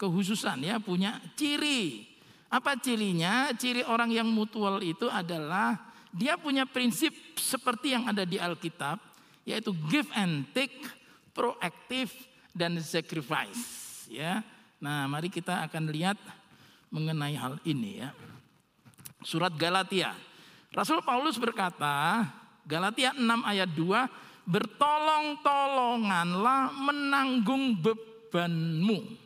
kehususan 0.00 0.64
ya, 0.64 0.78
punya 0.78 1.20
ciri. 1.36 2.06
Apa 2.52 2.76
cirinya? 2.78 3.50
Ciri 3.56 3.82
orang 3.82 4.12
yang 4.12 4.28
mutual 4.28 4.78
itu 4.84 5.08
adalah 5.08 5.92
dia 6.12 6.36
punya 6.36 6.68
prinsip 6.68 7.12
seperti 7.34 7.96
yang 7.96 8.04
ada 8.06 8.28
di 8.28 8.36
Alkitab, 8.36 9.00
yaitu 9.48 9.72
give 9.88 10.06
and 10.12 10.44
take, 10.52 10.76
proaktif 11.32 12.12
dan 12.52 12.76
sacrifice. 12.84 14.04
Ya, 14.12 14.44
nah 14.76 15.08
mari 15.08 15.32
kita 15.32 15.64
akan 15.64 15.88
lihat 15.88 16.20
mengenai 16.92 17.32
hal 17.32 17.56
ini 17.64 18.04
ya. 18.04 18.12
Surat 19.24 19.56
Galatia. 19.56 20.12
Rasul 20.72 21.04
Paulus 21.04 21.36
berkata, 21.36 22.24
Galatia 22.64 23.12
6 23.12 23.20
ayat 23.44 23.68
2, 23.76 24.48
bertolong-tolonganlah 24.48 26.72
menanggung 26.72 27.76
bebanmu. 27.76 29.20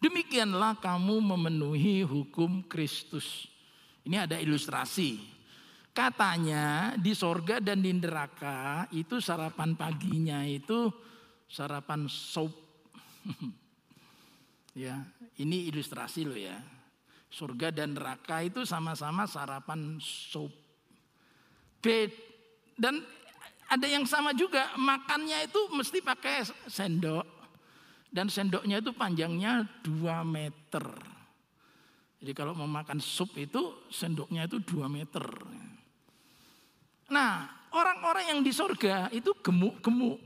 Demikianlah 0.00 0.80
kamu 0.80 1.20
memenuhi 1.20 2.00
hukum 2.04 2.62
Kristus. 2.64 3.48
Ini 4.04 4.28
ada 4.28 4.36
ilustrasi. 4.36 5.32
Katanya 5.94 6.98
di 6.98 7.14
sorga 7.14 7.62
dan 7.62 7.80
di 7.80 7.94
neraka 7.94 8.90
itu 8.90 9.22
sarapan 9.22 9.78
paginya 9.78 10.42
itu 10.44 10.90
sarapan 11.46 12.10
sop. 12.10 12.50
ya, 14.84 14.98
ini 15.40 15.70
ilustrasi 15.70 16.26
loh 16.26 16.36
ya. 16.36 16.58
Surga 17.34 17.74
dan 17.74 17.98
neraka 17.98 18.46
itu 18.46 18.62
sama-sama 18.62 19.26
sarapan. 19.26 19.98
Bed 21.82 22.14
dan 22.78 23.02
ada 23.66 23.86
yang 23.90 24.06
sama 24.06 24.30
juga 24.38 24.70
makannya 24.78 25.50
itu 25.50 25.66
mesti 25.74 25.98
pakai 25.98 26.46
sendok 26.70 27.26
dan 28.14 28.30
sendoknya 28.30 28.78
itu 28.78 28.94
panjangnya 28.94 29.66
2 29.82 30.22
meter. 30.22 30.86
Jadi 32.22 32.32
kalau 32.38 32.54
mau 32.54 32.70
makan 32.70 33.02
sup 33.02 33.34
itu 33.34 33.82
sendoknya 33.90 34.46
itu 34.46 34.62
2 34.62 34.86
meter. 34.86 35.26
Nah, 37.10 37.50
orang-orang 37.74 38.30
yang 38.30 38.40
di 38.46 38.54
sorga 38.54 39.10
itu 39.10 39.34
gemuk-gemuk. 39.42 40.22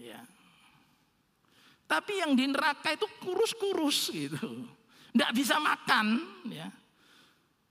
Ya. 0.00 0.24
Tapi 1.86 2.24
yang 2.24 2.32
di 2.34 2.48
neraka 2.48 2.96
itu 2.96 3.06
kurus-kurus 3.20 4.10
gitu. 4.10 4.66
Tidak 5.16 5.32
bisa 5.32 5.56
makan. 5.56 6.20
Ya. 6.52 6.68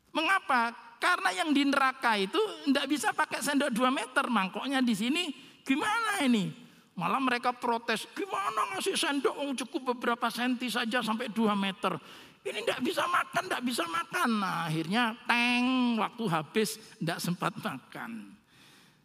Mengapa? 0.10 0.74
Karena 0.98 1.30
yang 1.30 1.54
di 1.54 1.62
neraka 1.62 2.18
itu 2.18 2.42
tidak 2.66 2.90
bisa 2.90 3.14
pakai 3.14 3.46
sendok 3.46 3.70
2 3.70 3.86
meter. 3.94 4.26
Mangkoknya 4.26 4.82
di 4.82 4.98
sini 4.98 5.30
gimana 5.62 6.26
ini? 6.26 6.50
Malah 6.98 7.22
mereka 7.22 7.54
protes, 7.54 8.10
gimana 8.18 8.74
ngasih 8.74 8.98
sendok 8.98 9.36
oh, 9.36 9.54
cukup 9.54 9.94
beberapa 9.94 10.32
senti 10.34 10.74
saja 10.74 11.06
sampai 11.06 11.30
2 11.30 11.54
meter. 11.54 11.94
Ini 12.42 12.66
tidak 12.66 12.82
bisa 12.82 13.04
makan, 13.06 13.42
tidak 13.46 13.64
bisa 13.68 13.84
makan. 13.86 14.30
Nah 14.42 14.66
akhirnya 14.66 15.14
teng, 15.30 16.00
waktu 16.02 16.24
habis 16.26 16.82
tidak 16.98 17.22
sempat 17.22 17.54
makan. 17.62 18.34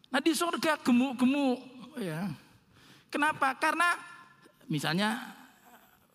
Nah 0.09 0.21
di 0.23 0.33
surga 0.33 0.81
gemuk-gemuk. 0.81 1.59
ya. 2.01 2.31
Kenapa? 3.11 3.59
Karena 3.59 3.99
misalnya, 4.71 5.40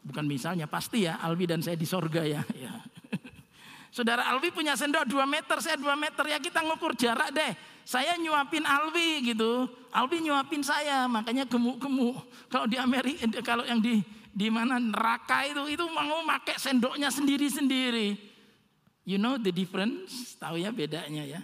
bukan 0.06 0.26
misalnya, 0.30 0.70
pasti 0.70 1.10
ya 1.10 1.18
Alwi 1.18 1.50
dan 1.50 1.66
saya 1.66 1.74
di 1.74 1.90
surga 1.90 2.22
ya. 2.22 2.42
ya. 2.70 2.74
Saudara 3.90 4.30
Alwi 4.30 4.54
punya 4.54 4.78
sendok 4.78 5.10
2 5.10 5.26
meter, 5.26 5.58
saya 5.64 5.80
2 5.80 5.88
meter 5.98 6.24
ya 6.30 6.38
kita 6.38 6.62
ngukur 6.62 6.94
jarak 6.94 7.34
deh. 7.34 7.52
Saya 7.86 8.18
nyuapin 8.18 8.66
Alwi 8.66 9.34
gitu, 9.34 9.66
Alwi 9.90 10.22
nyuapin 10.22 10.62
saya, 10.62 11.06
makanya 11.10 11.46
gemuk-gemuk. 11.46 12.22
Kalau 12.50 12.66
di 12.70 12.78
Amerika, 12.78 13.26
kalau 13.42 13.66
yang 13.66 13.82
di 13.82 14.02
di 14.36 14.52
mana 14.52 14.76
neraka 14.76 15.48
itu 15.48 15.64
itu 15.72 15.86
mau 15.88 16.20
pakai 16.28 16.60
sendoknya 16.60 17.08
sendiri-sendiri. 17.08 18.20
You 19.08 19.16
know 19.16 19.40
the 19.40 19.54
difference? 19.54 20.36
Tahu 20.36 20.60
ya 20.60 20.76
bedanya 20.76 21.24
ya. 21.24 21.42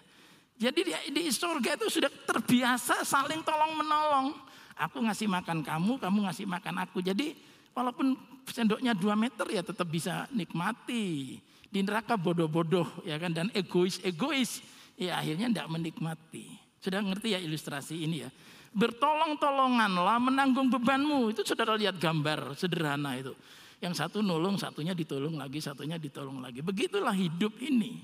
Jadi 0.60 0.80
di, 0.86 0.93
di 1.13 1.24
surga 1.32 1.80
itu 1.80 1.88
sudah 1.88 2.12
terbiasa 2.12 3.08
saling 3.08 3.41
tolong 3.47 3.80
menolong. 3.80 4.28
Aku 4.76 5.00
ngasih 5.02 5.32
makan 5.32 5.63
kamu, 5.63 6.02
kamu 6.04 6.17
ngasih 6.28 6.45
makan 6.50 6.76
aku. 6.84 7.00
Jadi 7.00 7.34
walaupun 7.71 8.13
sendoknya 8.49 8.97
2 8.97 9.13
meter 9.17 9.47
ya 9.51 9.62
tetap 9.62 9.88
bisa 9.89 10.25
nikmati. 10.32 11.38
Di 11.71 11.80
neraka 11.80 12.19
bodoh-bodoh 12.19 13.08
ya 13.08 13.15
kan 13.15 13.32
dan 13.32 13.47
egois-egois 13.56 14.60
ya 14.99 15.21
akhirnya 15.21 15.47
tidak 15.47 15.67
menikmati. 15.71 16.60
Sudah 16.82 16.99
ngerti 16.99 17.38
ya 17.38 17.39
ilustrasi 17.39 17.95
ini 18.04 18.25
ya. 18.25 18.30
Bertolong-tolonganlah 18.71 20.17
menanggung 20.19 20.71
bebanmu. 20.71 21.32
Itu 21.32 21.43
saudara 21.43 21.75
lihat 21.75 21.99
gambar 21.99 22.56
sederhana 22.56 23.19
itu. 23.19 23.36
Yang 23.82 23.97
satu 23.97 24.21
nolong, 24.21 24.62
satunya 24.62 24.93
ditolong 24.93 25.36
lagi, 25.36 25.58
satunya 25.58 25.97
ditolong 25.97 26.39
lagi. 26.39 26.62
Begitulah 26.62 27.13
hidup 27.13 27.58
ini. 27.60 28.01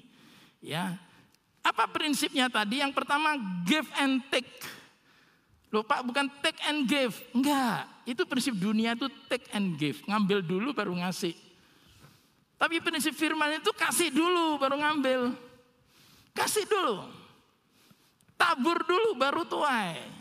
Ya. 0.60 0.97
Apa 1.62 1.88
prinsipnya 1.91 2.50
tadi? 2.50 2.82
Yang 2.82 2.97
pertama 2.97 3.36
give 3.63 3.88
and 4.00 4.23
take. 4.32 4.50
Loh 5.68 5.84
Pak 5.84 6.04
bukan 6.08 6.32
take 6.40 6.64
and 6.64 6.88
give. 6.88 7.16
Enggak. 7.36 7.88
Itu 8.08 8.24
prinsip 8.24 8.56
dunia 8.56 8.96
itu 8.96 9.12
take 9.28 9.52
and 9.52 9.76
give. 9.76 10.00
Ngambil 10.08 10.40
dulu 10.40 10.70
baru 10.72 10.96
ngasih. 10.96 11.36
Tapi 12.58 12.82
prinsip 12.82 13.14
firman 13.14 13.60
itu 13.60 13.70
kasih 13.76 14.10
dulu 14.10 14.58
baru 14.58 14.80
ngambil. 14.80 15.36
Kasih 16.32 16.66
dulu. 16.66 17.06
Tabur 18.40 18.82
dulu 18.88 19.18
baru 19.20 19.44
tuai. 19.46 20.18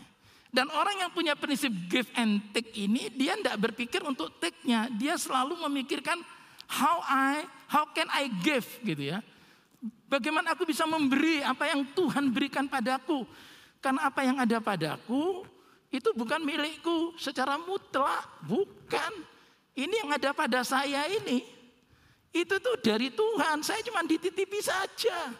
Dan 0.51 0.73
orang 0.73 1.05
yang 1.05 1.11
punya 1.13 1.37
prinsip 1.37 1.69
give 1.91 2.07
and 2.17 2.41
take 2.55 2.73
ini 2.73 3.13
dia 3.13 3.37
tidak 3.37 3.61
berpikir 3.61 4.01
untuk 4.01 4.31
take-nya, 4.41 4.89
dia 4.95 5.13
selalu 5.19 5.59
memikirkan 5.67 6.17
how 6.65 7.03
I 7.05 7.45
how 7.69 7.85
can 7.93 8.07
I 8.09 8.31
give 8.41 8.65
gitu 8.81 9.15
ya. 9.15 9.19
Bagaimana 10.07 10.55
aku 10.55 10.63
bisa 10.63 10.87
memberi 10.87 11.43
apa 11.43 11.67
yang 11.67 11.83
Tuhan 11.91 12.31
berikan 12.31 12.65
padaku? 12.65 13.27
Karena 13.77 14.09
apa 14.09 14.21
yang 14.25 14.37
ada 14.41 14.57
padaku 14.57 15.45
itu 15.87 16.09
bukan 16.13 16.43
milikku 16.43 17.15
secara 17.15 17.55
mutlak, 17.55 18.43
bukan. 18.43 19.13
Ini 19.77 20.03
yang 20.03 20.09
ada 20.17 20.33
pada 20.33 20.65
saya 20.65 21.05
ini. 21.07 21.45
Itu 22.33 22.59
tuh 22.59 22.77
dari 22.83 23.13
Tuhan, 23.13 23.63
saya 23.63 23.79
cuma 23.85 24.03
dititipi 24.03 24.59
saja. 24.59 25.31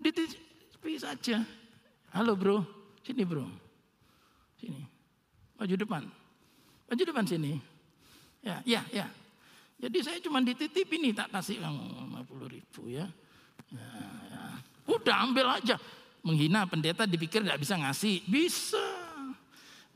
Dititipi 0.00 0.94
saja. 0.96 1.42
Halo 2.14 2.32
bro, 2.38 2.64
sini 3.04 3.22
bro. 3.26 3.44
Sini. 4.56 4.82
Maju 5.58 5.74
depan. 5.74 6.02
Maju 6.90 7.02
depan 7.02 7.24
sini. 7.28 7.58
Ya, 8.42 8.58
ya, 8.66 8.82
ya. 8.90 9.06
Jadi 9.82 9.98
saya 10.02 10.18
cuma 10.22 10.38
dititip 10.42 10.86
ini 10.94 11.10
tak 11.10 11.30
kasih 11.34 11.58
kamu 11.58 12.14
50 12.26 12.54
ribu 12.54 12.82
ya. 12.90 13.06
ya, 13.74 13.88
ya. 14.30 14.42
Udah 14.86 15.16
ambil 15.26 15.46
aja. 15.58 15.78
Menghina 16.22 16.62
pendeta 16.70 17.02
dipikir 17.02 17.42
tidak 17.42 17.58
bisa 17.58 17.74
ngasih. 17.74 18.22
Bisa. 18.30 18.86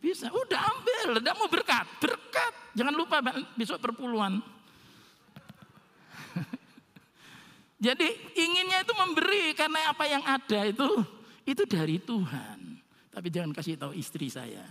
Bisa. 0.02 0.26
Udah 0.30 0.60
ambil. 0.74 1.22
Tidak 1.22 1.34
mau 1.38 1.46
berkat. 1.46 1.86
Berkat. 2.02 2.52
Jangan 2.74 2.94
lupa 2.94 3.22
besok 3.54 3.78
perpuluhan. 3.78 4.42
Jadi 7.86 8.08
inginnya 8.34 8.82
itu 8.82 8.92
memberi 8.98 9.54
karena 9.54 9.94
apa 9.94 10.04
yang 10.10 10.22
ada 10.26 10.66
itu 10.66 10.88
itu 11.46 11.62
dari 11.62 12.02
Tuhan. 12.02 12.58
Tapi 13.14 13.32
jangan 13.32 13.54
kasih 13.54 13.78
tahu 13.78 13.94
istri 13.94 14.26
saya. 14.26 14.66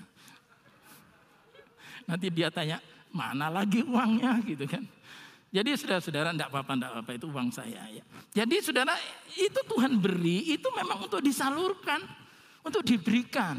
Nanti 2.11 2.29
dia 2.29 2.51
tanya, 2.51 2.83
mana 3.09 3.47
lagi 3.49 3.81
uangnya 3.81 4.43
gitu 4.43 4.67
kan. 4.67 4.83
Jadi 5.55 5.71
saudara-saudara 5.79 6.35
tidak 6.35 6.51
apa-apa, 6.51 6.71
tidak 6.75 6.89
apa-apa 6.91 7.11
itu 7.15 7.27
uang 7.31 7.47
saya 7.47 7.87
ya. 7.87 8.03
Jadi 8.43 8.59
saudara 8.59 8.91
itu 9.39 9.59
Tuhan 9.63 9.95
beri 9.95 10.51
itu 10.51 10.67
memang 10.75 11.07
untuk 11.07 11.23
disalurkan, 11.23 12.03
untuk 12.59 12.83
diberikan. 12.83 13.55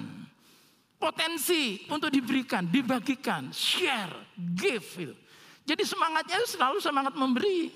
Potensi 0.96 1.84
untuk 1.88 2.08
diberikan, 2.12 2.68
dibagikan, 2.68 3.48
share, 3.52 4.32
give 4.36 4.84
itu. 4.96 5.16
Jadi 5.64 5.82
semangatnya 5.84 6.40
selalu 6.44 6.80
semangat 6.80 7.16
memberi. 7.16 7.68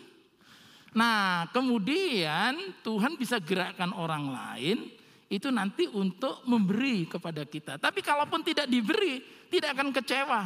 Nah, 0.96 1.48
kemudian 1.52 2.76
Tuhan 2.80 3.16
bisa 3.20 3.40
gerakkan 3.40 3.92
orang 3.92 4.24
lain 4.32 4.88
itu 5.30 5.48
nanti 5.52 5.86
untuk 5.88 6.42
memberi 6.48 7.08
kepada 7.08 7.44
kita. 7.44 7.76
Tapi 7.76 8.00
kalaupun 8.02 8.40
tidak 8.40 8.66
diberi, 8.66 9.20
tidak 9.52 9.76
akan 9.78 9.88
kecewa. 9.94 10.40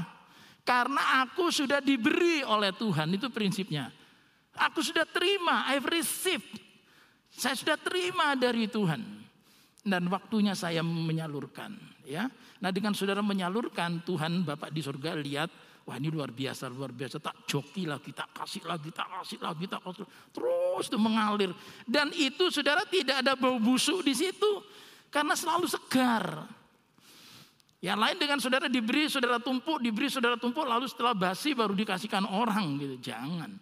Karena 0.64 1.22
aku 1.24 1.52
sudah 1.52 1.84
diberi 1.84 2.40
oleh 2.40 2.72
Tuhan, 2.72 3.12
itu 3.12 3.28
prinsipnya. 3.28 3.92
Aku 4.56 4.80
sudah 4.80 5.04
terima, 5.04 5.68
I've 5.68 5.84
received. 5.84 6.56
Saya 7.28 7.52
sudah 7.52 7.76
terima 7.76 8.32
dari 8.32 8.64
Tuhan. 8.64 9.02
Dan 9.84 10.08
waktunya 10.08 10.56
saya 10.56 10.80
menyalurkan, 10.80 11.76
ya. 12.08 12.32
Nah, 12.64 12.72
dengan 12.72 12.96
saudara 12.96 13.20
menyalurkan, 13.20 14.00
Tuhan 14.08 14.40
Bapak 14.48 14.72
di 14.72 14.80
surga 14.80 15.12
lihat 15.20 15.52
Wah 15.84 16.00
ini 16.00 16.08
luar 16.08 16.32
biasa, 16.32 16.72
luar 16.72 16.96
biasa. 16.96 17.20
Tak 17.20 17.44
joki 17.44 17.84
lagi, 17.84 18.08
tak 18.16 18.32
kasih 18.32 18.64
lagi, 18.64 18.88
tak 18.88 19.04
kasih 19.20 19.36
lagi, 19.36 19.64
tak 19.68 19.84
kasih. 19.84 20.08
Terus 20.32 20.84
itu 20.88 20.96
mengalir. 20.96 21.52
Dan 21.84 22.08
itu 22.16 22.48
saudara 22.48 22.88
tidak 22.88 23.20
ada 23.20 23.36
bau 23.36 23.60
busuk 23.60 24.00
di 24.00 24.16
situ. 24.16 24.64
Karena 25.12 25.36
selalu 25.36 25.68
segar. 25.68 26.48
Yang 27.84 27.98
lain 28.00 28.16
dengan 28.16 28.38
saudara 28.40 28.64
diberi 28.64 29.12
saudara 29.12 29.36
tumpuk, 29.36 29.76
diberi 29.76 30.08
saudara 30.08 30.40
tumpuk, 30.40 30.64
lalu 30.64 30.88
setelah 30.88 31.12
basi 31.12 31.52
baru 31.52 31.76
dikasihkan 31.76 32.24
orang 32.24 32.80
gitu. 32.80 33.12
Jangan. 33.12 33.52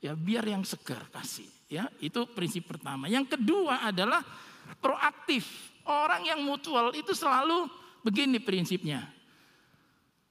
Ya 0.00 0.16
biar 0.16 0.48
yang 0.48 0.64
segar 0.64 1.04
kasih. 1.12 1.44
Ya 1.68 1.92
itu 2.00 2.24
prinsip 2.32 2.64
pertama. 2.64 3.04
Yang 3.04 3.36
kedua 3.36 3.84
adalah 3.84 4.24
proaktif. 4.80 5.44
Orang 5.84 6.24
yang 6.24 6.40
mutual 6.40 6.96
itu 6.96 7.12
selalu 7.12 7.68
begini 8.00 8.40
prinsipnya. 8.40 9.12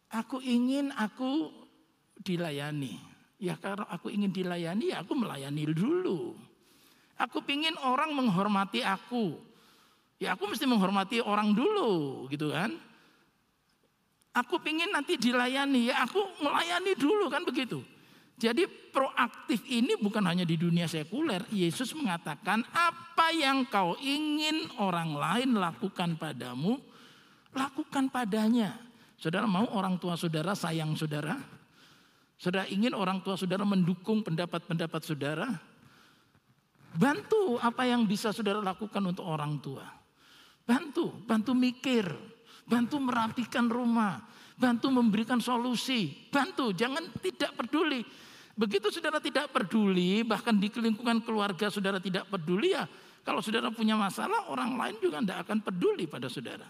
Aku 0.09 0.41
ingin 0.41 0.89
aku 0.97 1.53
dilayani. 2.17 2.97
Ya 3.37 3.61
karena 3.61 3.85
aku 3.93 4.09
ingin 4.09 4.33
dilayani 4.33 4.89
ya 4.89 5.05
aku 5.05 5.13
melayani 5.13 5.69
dulu. 5.69 6.33
Aku 7.21 7.45
ingin 7.45 7.77
orang 7.77 8.09
menghormati 8.09 8.81
aku. 8.81 9.37
Ya 10.17 10.33
aku 10.33 10.49
mesti 10.49 10.65
menghormati 10.65 11.21
orang 11.21 11.53
dulu 11.53 12.25
gitu 12.33 12.49
kan. 12.49 12.73
Aku 14.35 14.59
pingin 14.59 14.91
nanti 14.91 15.15
dilayani, 15.15 15.95
ya 15.95 16.03
aku 16.03 16.19
melayani 16.43 16.91
dulu 16.99 17.31
kan 17.31 17.47
begitu. 17.47 17.79
Jadi 18.35 18.67
proaktif 18.67 19.63
ini 19.63 19.95
bukan 19.95 20.19
hanya 20.27 20.43
di 20.43 20.59
dunia 20.59 20.91
sekuler. 20.91 21.47
Yesus 21.55 21.95
mengatakan 21.95 22.67
apa 22.75 23.31
yang 23.31 23.63
kau 23.63 23.95
ingin 24.03 24.67
orang 24.75 25.15
lain 25.15 25.55
lakukan 25.55 26.19
padamu, 26.19 26.75
lakukan 27.55 28.11
padanya. 28.11 28.75
Saudara 29.15 29.47
mau 29.47 29.71
orang 29.71 29.95
tua 29.95 30.19
saudara 30.19 30.51
sayang 30.51 30.99
saudara? 30.99 31.39
Saudara 32.35 32.67
ingin 32.67 32.91
orang 32.91 33.23
tua 33.23 33.39
saudara 33.39 33.63
mendukung 33.63 34.19
pendapat-pendapat 34.19 35.01
saudara? 35.07 35.47
Bantu 36.91 37.55
apa 37.63 37.87
yang 37.87 38.03
bisa 38.03 38.35
saudara 38.35 38.59
lakukan 38.59 38.99
untuk 38.99 39.23
orang 39.23 39.63
tua. 39.63 39.87
Bantu, 40.67 41.23
bantu 41.23 41.55
mikir, 41.55 42.34
bantu 42.65 42.97
merapikan 42.97 43.69
rumah, 43.69 44.19
bantu 44.57 44.89
memberikan 44.89 45.37
solusi, 45.37 46.09
bantu, 46.33 46.73
jangan 46.73 47.05
tidak 47.21 47.53
peduli. 47.53 48.01
Begitu 48.55 48.89
saudara 48.89 49.21
tidak 49.21 49.53
peduli, 49.53 50.25
bahkan 50.25 50.55
di 50.57 50.71
lingkungan 50.73 51.21
keluarga 51.21 51.69
saudara 51.69 52.01
tidak 52.01 52.25
peduli 52.27 52.73
ya, 52.73 52.89
kalau 53.25 53.41
saudara 53.41 53.73
punya 53.73 53.97
masalah, 53.97 54.49
orang 54.53 54.77
lain 54.77 54.95
juga 55.01 55.17
tidak 55.21 55.49
akan 55.49 55.57
peduli 55.65 56.05
pada 56.05 56.29
saudara. 56.29 56.69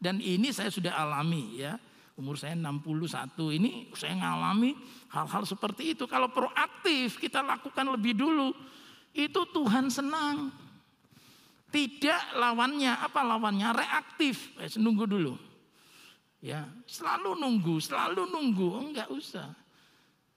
Dan 0.00 0.16
ini 0.16 0.48
saya 0.48 0.72
sudah 0.72 0.96
alami 0.96 1.60
ya, 1.60 1.76
umur 2.16 2.40
saya 2.40 2.56
61 2.56 3.36
ini 3.56 3.92
saya 3.92 4.16
ngalami 4.16 4.72
hal-hal 5.12 5.44
seperti 5.44 5.92
itu. 5.92 6.08
Kalau 6.08 6.32
proaktif 6.32 7.20
kita 7.20 7.44
lakukan 7.44 7.84
lebih 7.84 8.16
dulu, 8.16 8.48
itu 9.12 9.40
Tuhan 9.52 9.92
senang. 9.92 10.48
Tidak 11.70 12.34
lawannya, 12.34 12.98
apa 12.98 13.22
lawannya? 13.22 13.70
Reaktif. 13.70 14.58
Eh, 14.58 14.70
nunggu 14.76 15.06
dulu. 15.06 15.34
Ya, 16.40 16.66
selalu 16.88 17.36
nunggu, 17.36 17.78
selalu 17.78 18.26
nunggu, 18.26 18.90
enggak 18.90 19.08
usah. 19.12 19.52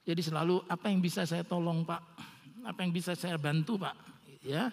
Jadi 0.03 0.19
selalu 0.19 0.59
apa 0.67 0.91
yang 0.91 0.99
bisa 0.99 1.23
saya 1.23 1.47
tolong, 1.47 1.87
Pak? 1.87 2.01
Apa 2.67 2.83
yang 2.83 2.91
bisa 2.91 3.15
saya 3.15 3.39
bantu, 3.39 3.79
Pak? 3.79 3.95
Ya. 4.43 4.67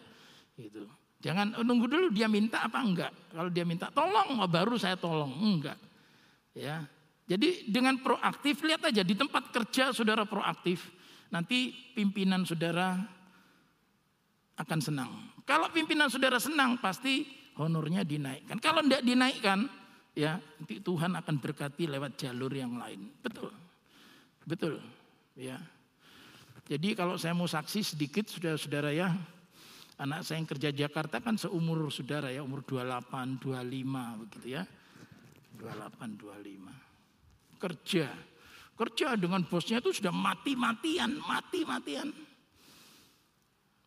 Gitu. 0.59 0.85
Jangan 1.21 1.55
oh, 1.61 1.65
nunggu 1.65 1.87
dulu 1.87 2.07
dia 2.11 2.27
minta 2.27 2.67
apa 2.67 2.83
enggak. 2.83 3.13
Kalau 3.31 3.51
dia 3.53 3.63
minta 3.63 3.93
tolong, 3.95 4.43
oh, 4.43 4.51
baru 4.51 4.75
saya 4.75 4.99
tolong. 4.99 5.31
Enggak. 5.39 5.79
Ya. 6.51 6.83
Jadi 7.31 7.71
dengan 7.71 7.95
proaktif 8.03 8.59
lihat 8.67 8.91
aja 8.91 9.07
di 9.07 9.15
tempat 9.15 9.55
kerja 9.55 9.95
saudara 9.95 10.27
proaktif, 10.27 10.91
nanti 11.31 11.71
pimpinan 11.95 12.43
saudara 12.43 12.99
akan 14.59 14.81
senang. 14.83 15.30
Kalau 15.51 15.67
pimpinan 15.75 16.07
saudara 16.07 16.39
senang 16.39 16.79
pasti 16.79 17.27
honornya 17.59 18.07
dinaikkan. 18.07 18.63
Kalau 18.63 18.87
tidak 18.87 19.03
dinaikkan 19.03 19.67
ya 20.15 20.39
nanti 20.39 20.79
Tuhan 20.79 21.11
akan 21.19 21.43
berkati 21.43 21.91
lewat 21.91 22.15
jalur 22.23 22.55
yang 22.55 22.79
lain. 22.79 23.11
Betul. 23.19 23.51
Betul. 24.47 24.79
Ya. 25.35 25.59
Jadi 26.71 26.95
kalau 26.95 27.19
saya 27.19 27.35
mau 27.35 27.51
saksi 27.51 27.83
sedikit 27.83 28.31
saudara-saudara 28.31 28.95
ya. 28.95 29.11
Anak 29.99 30.23
saya 30.23 30.39
yang 30.41 30.49
kerja 30.49 30.71
Jakarta 30.71 31.21
kan 31.21 31.37
seumur 31.37 31.91
saudara 31.93 32.33
ya, 32.33 32.41
umur 32.41 32.65
28, 32.65 33.43
25 33.43 34.23
begitu 34.23 34.55
ya. 34.55 34.63
28, 35.59 36.15
25. 36.17 37.59
Kerja. 37.59 38.09
Kerja 38.79 39.07
dengan 39.19 39.45
bosnya 39.45 39.83
itu 39.83 39.93
sudah 39.93 40.15
mati-matian, 40.15 41.21
mati-matian. 41.21 42.30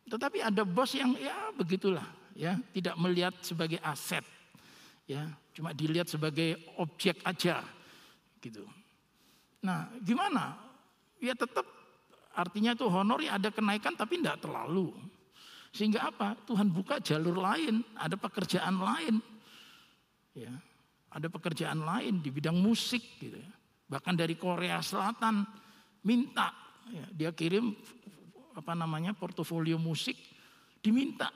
Tetapi 0.04 0.44
ada 0.44 0.62
bos 0.68 0.92
yang 0.92 1.16
ya 1.16 1.48
begitulah, 1.56 2.04
ya 2.36 2.60
tidak 2.76 2.94
melihat 3.00 3.34
sebagai 3.40 3.80
aset, 3.80 4.22
ya 5.08 5.32
cuma 5.56 5.72
dilihat 5.72 6.10
sebagai 6.10 6.60
objek 6.76 7.24
aja, 7.24 7.64
gitu. 8.44 8.68
Nah, 9.64 9.88
gimana? 10.04 10.60
Ya 11.24 11.32
tetap 11.32 11.64
artinya 12.36 12.76
itu 12.76 12.84
honor 12.84 13.24
ya 13.24 13.40
ada 13.40 13.48
kenaikan 13.48 13.96
tapi 13.96 14.20
tidak 14.20 14.44
terlalu. 14.44 14.92
Sehingga 15.74 16.06
apa? 16.12 16.38
Tuhan 16.46 16.70
buka 16.70 17.00
jalur 17.00 17.40
lain, 17.40 17.82
ada 17.98 18.14
pekerjaan 18.14 18.78
lain. 18.78 19.18
Ya, 20.36 20.52
ada 21.10 21.26
pekerjaan 21.30 21.82
lain 21.82 22.20
di 22.20 22.28
bidang 22.28 22.54
musik 22.54 23.02
gitu 23.18 23.40
ya. 23.40 23.52
Bahkan 23.88 24.14
dari 24.14 24.36
Korea 24.36 24.82
Selatan 24.82 25.46
minta 26.04 26.50
ya, 26.90 27.06
dia 27.10 27.30
kirim 27.34 27.74
apa 28.54 28.72
namanya 28.72 29.12
portofolio 29.12 29.76
musik 29.76 30.14
diminta 30.78 31.28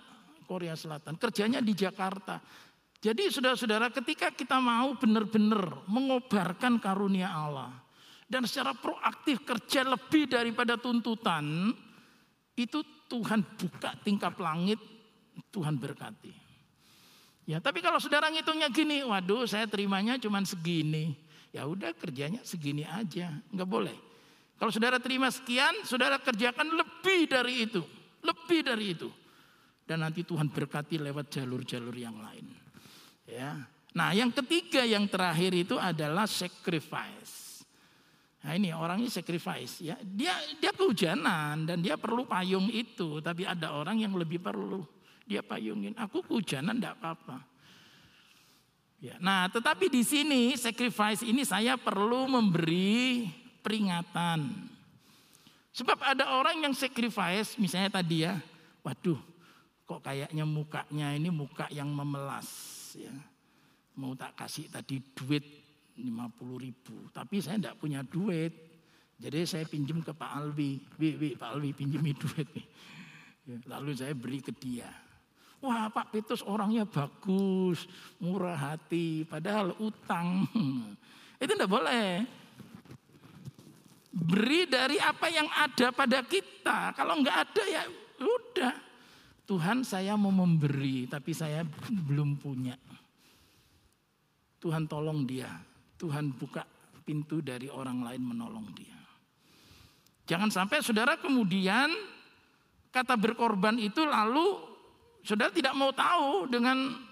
Korea 0.49 0.73
Selatan. 0.73 1.21
Kerjanya 1.21 1.61
di 1.61 1.77
Jakarta. 1.77 2.41
Jadi 2.99 3.31
saudara-saudara 3.31 3.95
ketika 3.95 4.35
kita 4.35 4.59
mau 4.59 4.97
benar-benar 4.99 5.87
mengobarkan 5.87 6.83
karunia 6.83 7.31
Allah 7.31 7.71
dan 8.27 8.43
secara 8.49 8.75
proaktif 8.75 9.47
kerja 9.47 9.87
lebih 9.87 10.27
daripada 10.27 10.75
tuntutan, 10.75 11.71
itu 12.59 12.83
Tuhan 13.07 13.41
buka 13.55 13.95
tingkap 14.03 14.35
langit, 14.43 14.83
Tuhan 15.55 15.79
berkati. 15.79 16.35
Ya, 17.49 17.63
tapi 17.63 17.81
kalau 17.81 17.97
saudara 17.97 18.29
ngitungnya 18.29 18.69
gini, 18.69 19.01
waduh 19.01 19.49
saya 19.49 19.65
terimanya 19.65 20.21
cuma 20.21 20.45
segini. 20.45 21.17
Ya 21.49 21.65
udah 21.65 21.97
kerjanya 21.97 22.45
segini 22.45 22.85
aja, 22.85 23.33
nggak 23.49 23.65
boleh. 23.65 23.97
Kalau 24.59 24.75
saudara 24.75 24.99
terima 24.99 25.31
sekian, 25.31 25.87
saudara 25.87 26.19
kerjakan 26.19 26.67
lebih 26.75 27.31
dari 27.31 27.55
itu. 27.63 27.83
Lebih 28.27 28.61
dari 28.67 28.87
itu. 28.91 29.09
Dan 29.87 30.03
nanti 30.03 30.27
Tuhan 30.27 30.51
berkati 30.51 30.99
lewat 30.99 31.31
jalur-jalur 31.31 31.95
yang 31.95 32.19
lain. 32.19 32.45
Ya. 33.25 33.55
Nah 33.95 34.11
yang 34.13 34.35
ketiga 34.35 34.83
yang 34.83 35.07
terakhir 35.07 35.55
itu 35.55 35.79
adalah 35.79 36.27
sacrifice. 36.27 37.63
Nah 38.43 38.53
ini 38.59 38.75
orangnya 38.75 39.09
sacrifice 39.09 39.81
ya. 39.81 39.97
Dia 40.03 40.35
dia 40.59 40.75
kehujanan 40.75 41.65
dan 41.65 41.79
dia 41.79 41.95
perlu 41.95 42.27
payung 42.27 42.69
itu. 42.69 43.23
Tapi 43.23 43.47
ada 43.47 43.79
orang 43.79 44.03
yang 44.03 44.13
lebih 44.19 44.43
perlu. 44.43 44.83
Dia 45.25 45.41
payungin. 45.41 45.95
Aku 45.97 46.27
kehujanan 46.27 46.77
tidak 46.77 46.99
apa-apa. 46.99 47.39
Ya, 48.99 49.15
nah, 49.23 49.47
tetapi 49.47 49.87
di 49.87 50.03
sini 50.03 50.59
sacrifice 50.59 51.23
ini 51.23 51.47
saya 51.47 51.79
perlu 51.79 52.27
memberi 52.27 53.31
peringatan. 53.69 54.49
Sebab 55.77 56.01
ada 56.01 56.33
orang 56.41 56.65
yang 56.65 56.73
sacrifice, 56.73 57.61
misalnya 57.61 58.01
tadi 58.01 58.25
ya, 58.25 58.41
waduh, 58.81 59.21
kok 59.85 60.01
kayaknya 60.01 60.49
mukanya 60.49 61.13
ini 61.13 61.29
muka 61.29 61.69
yang 61.69 61.93
memelas 61.93 62.49
ya. 62.97 63.13
Mau 64.01 64.17
tak 64.17 64.33
kasih 64.41 64.73
tadi 64.73 65.05
duit 65.13 65.45
50 66.01 66.65
ribu, 66.65 66.97
tapi 67.13 67.45
saya 67.45 67.61
tidak 67.61 67.77
punya 67.77 68.01
duit. 68.01 68.57
Jadi 69.19 69.45
saya 69.45 69.67
pinjam 69.67 70.01
ke 70.01 70.15
Pak 70.15 70.31
Alwi, 70.33 70.79
wi, 70.97 71.11
wi, 71.19 71.31
Pak 71.35 71.59
Alwi 71.59 71.75
pinjami 71.77 72.15
duit. 72.17 72.49
Ya, 73.45 73.59
lalu 73.69 73.93
saya 73.93 74.15
beri 74.15 74.39
ke 74.41 74.55
dia. 74.55 74.89
Wah 75.59 75.91
Pak 75.91 76.15
Petrus 76.15 76.47
orangnya 76.47 76.87
bagus, 76.87 77.91
murah 78.23 78.55
hati, 78.55 79.27
padahal 79.27 79.75
utang. 79.83 80.47
Itu 81.43 81.53
tidak 81.59 81.67
boleh. 81.67 82.23
Beri 84.19 84.67
dari 84.67 84.99
apa 84.99 85.31
yang 85.31 85.47
ada 85.47 85.95
pada 85.95 86.27
kita. 86.27 86.91
Kalau 86.99 87.23
enggak 87.23 87.47
ada 87.47 87.65
ya 87.71 87.83
udah. 88.19 88.75
Tuhan 89.47 89.87
saya 89.87 90.19
mau 90.19 90.35
memberi 90.35 91.07
tapi 91.07 91.31
saya 91.31 91.63
belum 92.11 92.37
punya. 92.43 92.75
Tuhan 94.59 94.91
tolong 94.91 95.23
dia. 95.23 95.49
Tuhan 95.99 96.35
buka 96.35 96.67
pintu 97.07 97.41
dari 97.41 97.71
orang 97.71 98.03
lain 98.03 98.23
menolong 98.23 98.69
dia. 98.75 98.99
Jangan 100.29 100.53
sampai 100.53 100.85
saudara 100.85 101.17
kemudian 101.17 101.89
kata 102.93 103.17
berkorban 103.17 103.81
itu 103.81 104.05
lalu 104.05 104.61
saudara 105.25 105.49
tidak 105.49 105.73
mau 105.73 105.89
tahu 105.95 106.53
dengan 106.53 107.08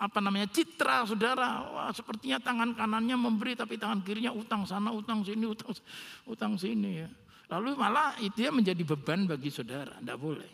apa 0.00 0.18
namanya 0.24 0.48
citra 0.48 1.04
saudara 1.04 1.60
wah 1.68 1.92
sepertinya 1.92 2.40
tangan 2.40 2.72
kanannya 2.72 3.20
memberi 3.20 3.52
tapi 3.52 3.76
tangan 3.76 4.00
kirinya 4.00 4.32
utang 4.32 4.64
sana 4.64 4.88
utang 4.88 5.20
sini 5.20 5.44
utang 5.44 5.76
utang 6.24 6.52
sini 6.56 7.04
ya 7.04 7.08
lalu 7.52 7.76
malah 7.76 8.16
itu 8.24 8.40
ya 8.40 8.48
menjadi 8.48 8.80
beban 8.80 9.28
bagi 9.28 9.52
saudara 9.52 10.00
tidak 10.00 10.16
boleh 10.16 10.50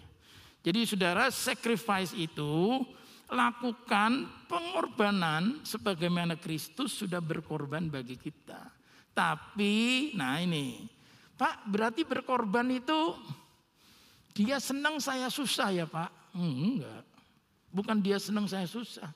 jadi 0.66 0.82
saudara 0.82 1.30
sacrifice 1.30 2.10
itu 2.18 2.82
lakukan 3.30 4.26
pengorbanan 4.46 5.62
sebagaimana 5.66 6.38
Kristus 6.38 6.94
sudah 6.94 7.18
berkorban 7.18 7.90
bagi 7.90 8.14
kita. 8.14 8.70
Tapi, 9.10 10.10
nah 10.14 10.38
ini, 10.38 10.86
Pak, 11.34 11.66
berarti 11.66 12.02
berkorban 12.02 12.68
itu 12.70 13.16
dia 14.36 14.60
senang 14.60 15.00
saya 15.00 15.32
susah 15.32 15.72
ya 15.72 15.86
Pak? 15.88 16.36
Enggak. 16.36 17.06
Bukan 17.72 17.98
dia 18.04 18.20
senang 18.20 18.44
saya 18.44 18.68
susah. 18.68 19.08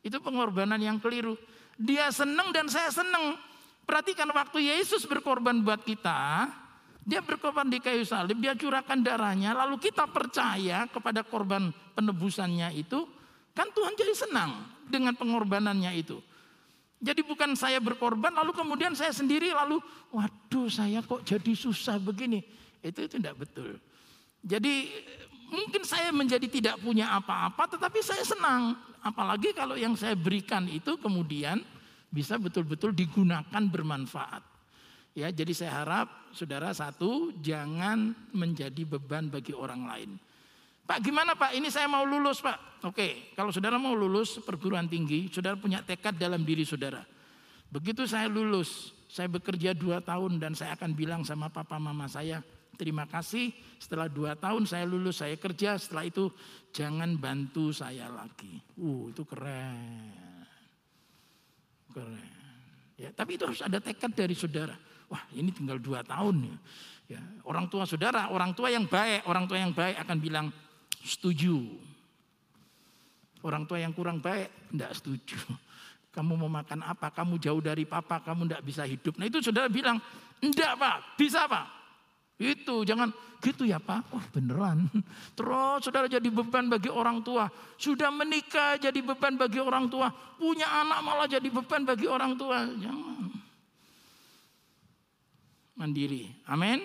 Itu 0.00 0.18
pengorbanan 0.20 0.80
yang 0.80 0.98
keliru. 0.98 1.36
Dia 1.76 2.08
senang 2.10 2.50
dan 2.50 2.66
saya 2.66 2.88
senang. 2.88 3.36
Perhatikan 3.86 4.26
waktu 4.34 4.66
Yesus 4.66 5.06
berkorban 5.06 5.62
buat 5.62 5.86
kita, 5.86 6.50
dia 7.06 7.22
berkorban 7.22 7.70
di 7.70 7.78
kayu 7.78 8.02
salib, 8.02 8.42
dia 8.42 8.58
curahkan 8.58 8.98
darahnya, 8.98 9.54
lalu 9.54 9.78
kita 9.78 10.10
percaya 10.10 10.90
kepada 10.90 11.22
korban 11.22 11.70
penebusannya 11.94 12.74
itu, 12.74 13.06
kan 13.54 13.70
Tuhan 13.70 13.94
jadi 13.94 14.10
senang 14.10 14.66
dengan 14.90 15.14
pengorbanannya 15.14 15.94
itu. 15.94 16.18
Jadi 16.98 17.22
bukan 17.22 17.54
saya 17.54 17.78
berkorban 17.78 18.32
lalu 18.34 18.56
kemudian 18.56 18.96
saya 18.96 19.12
sendiri 19.12 19.52
lalu 19.52 19.78
waduh 20.10 20.66
saya 20.66 21.04
kok 21.04 21.22
jadi 21.22 21.52
susah 21.52 22.00
begini. 22.02 22.40
Itu 22.80 23.04
itu 23.04 23.20
tidak 23.20 23.46
betul. 23.46 23.76
Jadi 24.40 24.90
mungkin 25.50 25.82
saya 25.86 26.10
menjadi 26.10 26.46
tidak 26.46 26.76
punya 26.82 27.14
apa-apa 27.14 27.76
tetapi 27.76 27.98
saya 28.02 28.22
senang. 28.22 28.76
Apalagi 29.02 29.54
kalau 29.54 29.78
yang 29.78 29.94
saya 29.94 30.18
berikan 30.18 30.66
itu 30.66 30.98
kemudian 30.98 31.62
bisa 32.10 32.38
betul-betul 32.38 32.90
digunakan 32.90 33.62
bermanfaat. 33.70 34.42
Ya, 35.16 35.32
jadi 35.32 35.52
saya 35.56 35.72
harap 35.80 36.08
saudara 36.36 36.68
satu 36.76 37.32
jangan 37.40 38.12
menjadi 38.36 38.84
beban 38.84 39.32
bagi 39.32 39.56
orang 39.56 39.88
lain. 39.88 40.10
Pak 40.86 41.02
gimana 41.02 41.34
Pak? 41.34 41.56
Ini 41.56 41.66
saya 41.72 41.90
mau 41.90 42.06
lulus 42.06 42.38
Pak. 42.38 42.84
Oke, 42.86 43.34
kalau 43.34 43.50
saudara 43.50 43.74
mau 43.80 43.96
lulus 43.96 44.38
perguruan 44.38 44.86
tinggi, 44.86 45.26
saudara 45.32 45.58
punya 45.58 45.82
tekad 45.82 46.14
dalam 46.14 46.46
diri 46.46 46.62
saudara. 46.62 47.02
Begitu 47.66 48.06
saya 48.06 48.30
lulus, 48.30 48.94
saya 49.10 49.26
bekerja 49.26 49.74
dua 49.74 49.98
tahun 49.98 50.38
dan 50.38 50.54
saya 50.54 50.78
akan 50.78 50.94
bilang 50.94 51.26
sama 51.26 51.50
papa 51.50 51.80
mama 51.82 52.06
saya, 52.06 52.38
terima 52.76 53.08
kasih 53.08 53.50
setelah 53.80 54.06
dua 54.06 54.36
tahun 54.36 54.68
saya 54.68 54.84
lulus, 54.84 55.24
saya 55.24 55.34
kerja, 55.34 55.80
setelah 55.80 56.04
itu 56.06 56.30
jangan 56.70 57.16
bantu 57.16 57.72
saya 57.72 58.06
lagi. 58.12 58.60
Uh, 58.78 59.10
itu 59.10 59.24
keren. 59.24 60.14
Keren. 61.90 62.36
Ya, 62.96 63.12
tapi 63.12 63.36
itu 63.36 63.44
harus 63.44 63.60
ada 63.60 63.80
tekad 63.80 64.12
dari 64.12 64.32
saudara. 64.32 64.76
Wah 65.08 65.22
ini 65.36 65.52
tinggal 65.52 65.76
dua 65.80 66.00
tahun 66.04 66.48
ya. 66.48 66.56
ya. 67.16 67.20
Orang 67.44 67.68
tua 67.68 67.84
saudara, 67.84 68.32
orang 68.32 68.56
tua 68.56 68.72
yang 68.72 68.88
baik, 68.88 69.28
orang 69.28 69.44
tua 69.44 69.58
yang 69.60 69.72
baik 69.76 69.96
akan 70.00 70.16
bilang, 70.20 70.46
setuju. 71.04 71.60
Orang 73.44 73.68
tua 73.68 73.78
yang 73.78 73.92
kurang 73.92 74.18
baik 74.24 74.72
tidak 74.72 74.92
setuju. 74.96 75.38
Kamu 76.16 76.32
mau 76.40 76.48
makan 76.48 76.80
apa? 76.80 77.12
Kamu 77.12 77.36
jauh 77.36 77.60
dari 77.60 77.84
papa, 77.84 78.24
kamu 78.24 78.48
tidak 78.48 78.62
bisa 78.64 78.82
hidup. 78.88 79.20
Nah 79.20 79.28
itu 79.28 79.44
saudara 79.44 79.68
bilang, 79.68 80.00
enggak 80.40 80.72
pak, 80.80 80.96
bisa 81.20 81.44
pak. 81.44 81.75
Itu 82.36 82.84
jangan 82.84 83.08
gitu 83.40 83.64
ya 83.64 83.80
pak. 83.80 84.12
Oh 84.12 84.24
beneran. 84.32 84.92
Terus 85.32 85.88
saudara 85.88 86.04
jadi 86.04 86.28
beban 86.28 86.68
bagi 86.68 86.92
orang 86.92 87.24
tua. 87.24 87.48
Sudah 87.80 88.12
menikah 88.12 88.76
jadi 88.76 89.00
beban 89.00 89.40
bagi 89.40 89.56
orang 89.56 89.88
tua. 89.88 90.12
Punya 90.36 90.68
anak 90.68 91.00
malah 91.00 91.28
jadi 91.28 91.48
beban 91.48 91.88
bagi 91.88 92.04
orang 92.04 92.36
tua. 92.36 92.68
Jangan. 92.76 93.32
Mandiri. 95.76 96.28
Amin. 96.48 96.80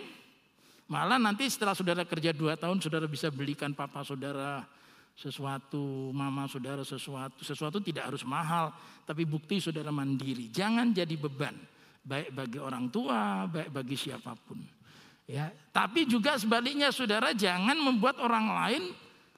Malah 0.92 1.16
nanti 1.16 1.48
setelah 1.48 1.72
saudara 1.72 2.04
kerja 2.04 2.36
dua 2.36 2.60
tahun, 2.60 2.84
saudara 2.84 3.08
bisa 3.08 3.32
belikan 3.32 3.72
papa 3.72 4.04
saudara 4.04 4.68
sesuatu, 5.16 6.12
mama 6.12 6.52
saudara 6.52 6.84
sesuatu. 6.84 7.40
Sesuatu 7.44 7.80
tidak 7.80 8.12
harus 8.12 8.28
mahal, 8.28 8.76
tapi 9.08 9.24
bukti 9.24 9.64
saudara 9.64 9.88
mandiri. 9.88 10.52
Jangan 10.52 10.92
jadi 10.92 11.16
beban, 11.16 11.56
baik 12.04 12.36
bagi 12.36 12.60
orang 12.60 12.92
tua, 12.92 13.48
baik 13.48 13.72
bagi 13.72 13.96
siapa 13.96 14.36
pun. 14.36 14.81
Ya, 15.30 15.54
tapi 15.72 16.04
juga 16.04 16.36
sebaliknya 16.36 16.92
saudara 16.92 17.32
jangan 17.32 17.78
membuat 17.80 18.20
orang 18.20 18.52
lain 18.52 18.84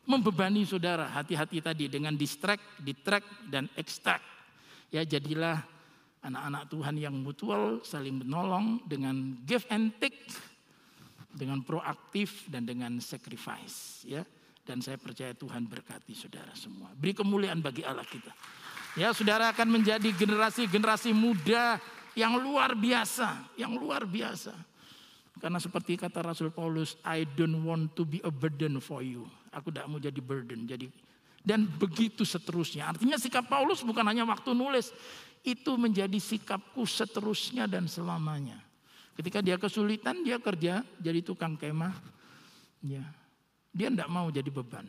membebani 0.04 0.66
saudara. 0.66 1.06
Hati-hati 1.12 1.62
tadi 1.62 1.86
dengan 1.92 2.18
distract, 2.18 2.64
detract 2.82 3.30
dan 3.52 3.70
extract. 3.78 4.26
Ya, 4.90 5.06
jadilah 5.06 5.62
anak-anak 6.24 6.64
Tuhan 6.72 6.96
yang 6.98 7.14
mutual, 7.14 7.84
saling 7.86 8.26
menolong 8.26 8.82
dengan 8.88 9.38
give 9.46 9.68
and 9.70 9.94
take 10.02 10.18
dengan 11.34 11.66
proaktif 11.66 12.46
dan 12.48 12.64
dengan 12.64 13.02
sacrifice 13.02 14.06
ya 14.06 14.22
dan 14.64 14.80
saya 14.80 15.02
percaya 15.02 15.34
Tuhan 15.34 15.66
berkati 15.66 16.14
saudara 16.14 16.54
semua 16.54 16.94
beri 16.94 17.18
kemuliaan 17.18 17.60
bagi 17.60 17.82
Allah 17.82 18.06
kita 18.06 18.30
ya 18.96 19.12
saudara 19.12 19.50
akan 19.50 19.82
menjadi 19.82 20.14
generasi-generasi 20.14 21.12
muda 21.12 21.82
yang 22.14 22.38
luar 22.38 22.78
biasa 22.78 23.58
yang 23.58 23.74
luar 23.74 24.06
biasa 24.06 24.54
karena 25.42 25.58
seperti 25.58 25.98
kata 25.98 26.22
Rasul 26.22 26.54
Paulus 26.54 26.98
I 27.02 27.26
don't 27.26 27.66
want 27.66 27.98
to 27.98 28.04
be 28.06 28.22
a 28.22 28.32
burden 28.34 28.78
for 28.84 29.02
you 29.02 29.26
aku 29.50 29.74
tidak 29.74 29.88
mau 29.90 29.98
jadi 29.98 30.20
burden 30.20 30.66
jadi 30.70 30.90
dan 31.44 31.66
begitu 31.68 32.24
seterusnya 32.24 32.94
artinya 32.94 33.18
sikap 33.18 33.50
Paulus 33.50 33.82
bukan 33.82 34.06
hanya 34.06 34.24
waktu 34.28 34.54
nulis 34.54 34.94
itu 35.44 35.76
menjadi 35.76 36.16
sikapku 36.22 36.88
seterusnya 36.88 37.68
dan 37.68 37.90
selamanya 37.90 38.64
Ketika 39.14 39.46
dia 39.46 39.62
kesulitan, 39.62 40.26
dia 40.26 40.42
kerja 40.42 40.82
jadi 40.98 41.22
tukang 41.22 41.54
kemah. 41.54 41.94
Ya. 42.82 43.06
Dia 43.70 43.90
tidak 43.94 44.10
mau 44.10 44.30
jadi 44.34 44.50
beban. 44.50 44.86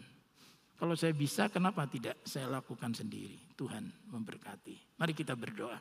Kalau 0.81 0.97
saya 0.97 1.13
bisa, 1.13 1.49
kenapa 1.53 1.85
tidak 1.89 2.21
saya 2.25 2.49
lakukan 2.49 2.93
sendiri? 2.93 3.37
Tuhan 3.57 3.85
memberkati. 4.13 4.97
Mari 5.01 5.13
kita 5.13 5.37
berdoa. 5.37 5.77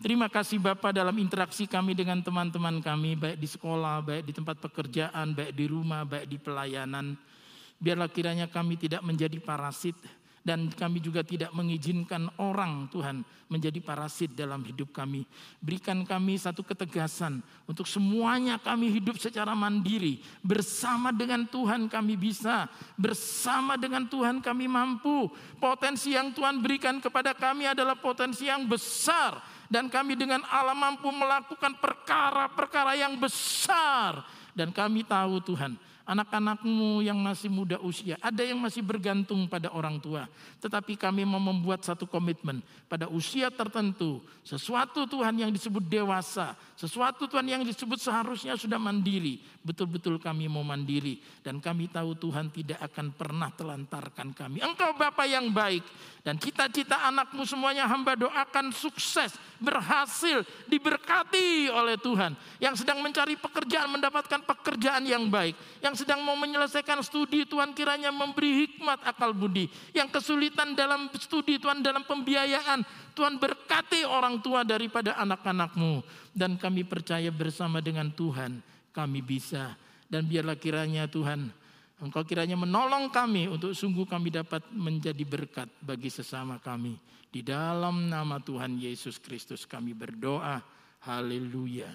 Terima 0.00 0.32
kasih 0.32 0.56
Bapak 0.56 0.96
dalam 0.96 1.12
interaksi 1.20 1.68
kami 1.68 1.92
dengan 1.92 2.24
teman-teman 2.24 2.80
kami, 2.80 3.20
baik 3.20 3.36
di 3.36 3.44
sekolah, 3.44 4.00
baik 4.00 4.24
di 4.24 4.32
tempat 4.32 4.56
pekerjaan, 4.56 5.36
baik 5.36 5.52
di 5.52 5.68
rumah, 5.68 6.08
baik 6.08 6.24
di 6.24 6.40
pelayanan. 6.40 7.20
Biarlah 7.76 8.08
kiranya 8.08 8.48
kami 8.48 8.80
tidak 8.80 9.04
menjadi 9.04 9.36
parasit, 9.44 10.00
dan 10.40 10.72
kami 10.72 11.04
juga 11.04 11.20
tidak 11.20 11.52
mengizinkan 11.52 12.32
orang 12.40 12.88
Tuhan 12.88 13.20
menjadi 13.52 13.76
parasit 13.84 14.32
dalam 14.32 14.64
hidup 14.64 14.88
kami. 14.88 15.28
Berikan 15.60 16.00
kami 16.08 16.40
satu 16.40 16.64
ketegasan 16.64 17.44
untuk 17.68 17.84
semuanya 17.84 18.56
kami 18.56 18.88
hidup 18.88 19.20
secara 19.20 19.52
mandiri. 19.52 20.24
Bersama 20.40 21.12
dengan 21.12 21.44
Tuhan 21.44 21.92
kami 21.92 22.16
bisa, 22.16 22.72
bersama 22.96 23.76
dengan 23.76 24.08
Tuhan 24.08 24.40
kami 24.40 24.64
mampu. 24.64 25.28
Potensi 25.60 26.16
yang 26.16 26.32
Tuhan 26.32 26.64
berikan 26.64 27.04
kepada 27.04 27.36
kami 27.36 27.68
adalah 27.68 28.00
potensi 28.00 28.48
yang 28.48 28.64
besar 28.64 29.59
dan 29.70 29.86
kami 29.86 30.18
dengan 30.18 30.42
Allah 30.50 30.74
mampu 30.74 31.06
melakukan 31.14 31.78
perkara-perkara 31.78 32.98
yang 32.98 33.14
besar. 33.16 34.26
Dan 34.50 34.74
kami 34.74 35.06
tahu 35.06 35.38
Tuhan 35.38 35.78
anak-anakmu 36.10 37.06
yang 37.06 37.14
masih 37.14 37.46
muda 37.46 37.78
usia, 37.78 38.18
ada 38.18 38.42
yang 38.42 38.58
masih 38.58 38.82
bergantung 38.82 39.46
pada 39.46 39.70
orang 39.70 40.02
tua. 40.02 40.26
Tetapi 40.58 40.98
kami 40.98 41.22
mau 41.22 41.38
membuat 41.38 41.86
satu 41.86 42.10
komitmen 42.10 42.58
pada 42.90 43.06
usia 43.06 43.46
tertentu, 43.54 44.18
sesuatu 44.42 45.06
Tuhan 45.06 45.38
yang 45.38 45.54
disebut 45.54 45.86
dewasa, 45.86 46.58
sesuatu 46.74 47.30
Tuhan 47.30 47.46
yang 47.46 47.62
disebut 47.62 48.02
seharusnya 48.02 48.58
sudah 48.58 48.82
mandiri. 48.82 49.38
Betul-betul 49.62 50.18
kami 50.18 50.50
mau 50.50 50.66
mandiri 50.66 51.22
dan 51.46 51.62
kami 51.62 51.86
tahu 51.86 52.18
Tuhan 52.18 52.50
tidak 52.50 52.82
akan 52.90 53.14
pernah 53.14 53.54
telantarkan 53.54 54.34
kami. 54.34 54.58
Engkau 54.64 54.96
Bapak 54.98 55.30
yang 55.30 55.52
baik 55.54 55.86
dan 56.26 56.36
cita-cita 56.36 57.06
anakmu 57.06 57.46
semuanya 57.46 57.86
hamba 57.86 58.12
doakan 58.18 58.72
sukses, 58.74 59.32
berhasil, 59.56 60.42
diberkati 60.66 61.70
oleh 61.72 61.96
Tuhan. 62.00 62.36
Yang 62.58 62.84
sedang 62.84 63.00
mencari 63.00 63.36
pekerjaan 63.40 63.88
mendapatkan 63.92 64.40
pekerjaan 64.44 65.04
yang 65.04 65.28
baik. 65.28 65.56
Yang 65.80 65.99
sedang 66.00 66.24
mau 66.24 66.34
menyelesaikan 66.40 67.04
studi 67.04 67.44
Tuhan 67.44 67.76
kiranya 67.76 68.08
memberi 68.08 68.64
hikmat 68.64 69.04
akal 69.04 69.36
budi. 69.36 69.68
Yang 69.92 70.20
kesulitan 70.20 70.72
dalam 70.72 71.12
studi 71.20 71.60
Tuhan 71.60 71.84
dalam 71.84 72.08
pembiayaan 72.08 72.80
Tuhan 73.12 73.36
berkati 73.36 74.08
orang 74.08 74.40
tua 74.40 74.64
daripada 74.64 75.20
anak-anakmu. 75.20 76.00
Dan 76.32 76.56
kami 76.56 76.88
percaya 76.88 77.28
bersama 77.28 77.84
dengan 77.84 78.08
Tuhan 78.08 78.64
kami 78.96 79.20
bisa. 79.20 79.76
Dan 80.10 80.26
biarlah 80.26 80.58
kiranya 80.58 81.06
Tuhan 81.06 81.60
Engkau 82.00 82.24
kiranya 82.24 82.56
menolong 82.56 83.12
kami 83.12 83.44
untuk 83.44 83.76
sungguh 83.76 84.08
kami 84.08 84.32
dapat 84.32 84.64
menjadi 84.72 85.20
berkat 85.20 85.68
bagi 85.84 86.08
sesama 86.08 86.56
kami. 86.56 86.96
Di 87.28 87.44
dalam 87.44 88.08
nama 88.08 88.40
Tuhan 88.40 88.80
Yesus 88.80 89.20
Kristus 89.20 89.68
kami 89.68 89.92
berdoa. 89.92 90.64
Haleluya. 91.04 91.92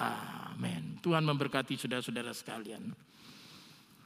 Amin. 0.00 0.96
Tuhan 1.04 1.22
memberkati 1.28 1.76
saudara-saudara 1.76 2.32
sekalian. 2.32 2.88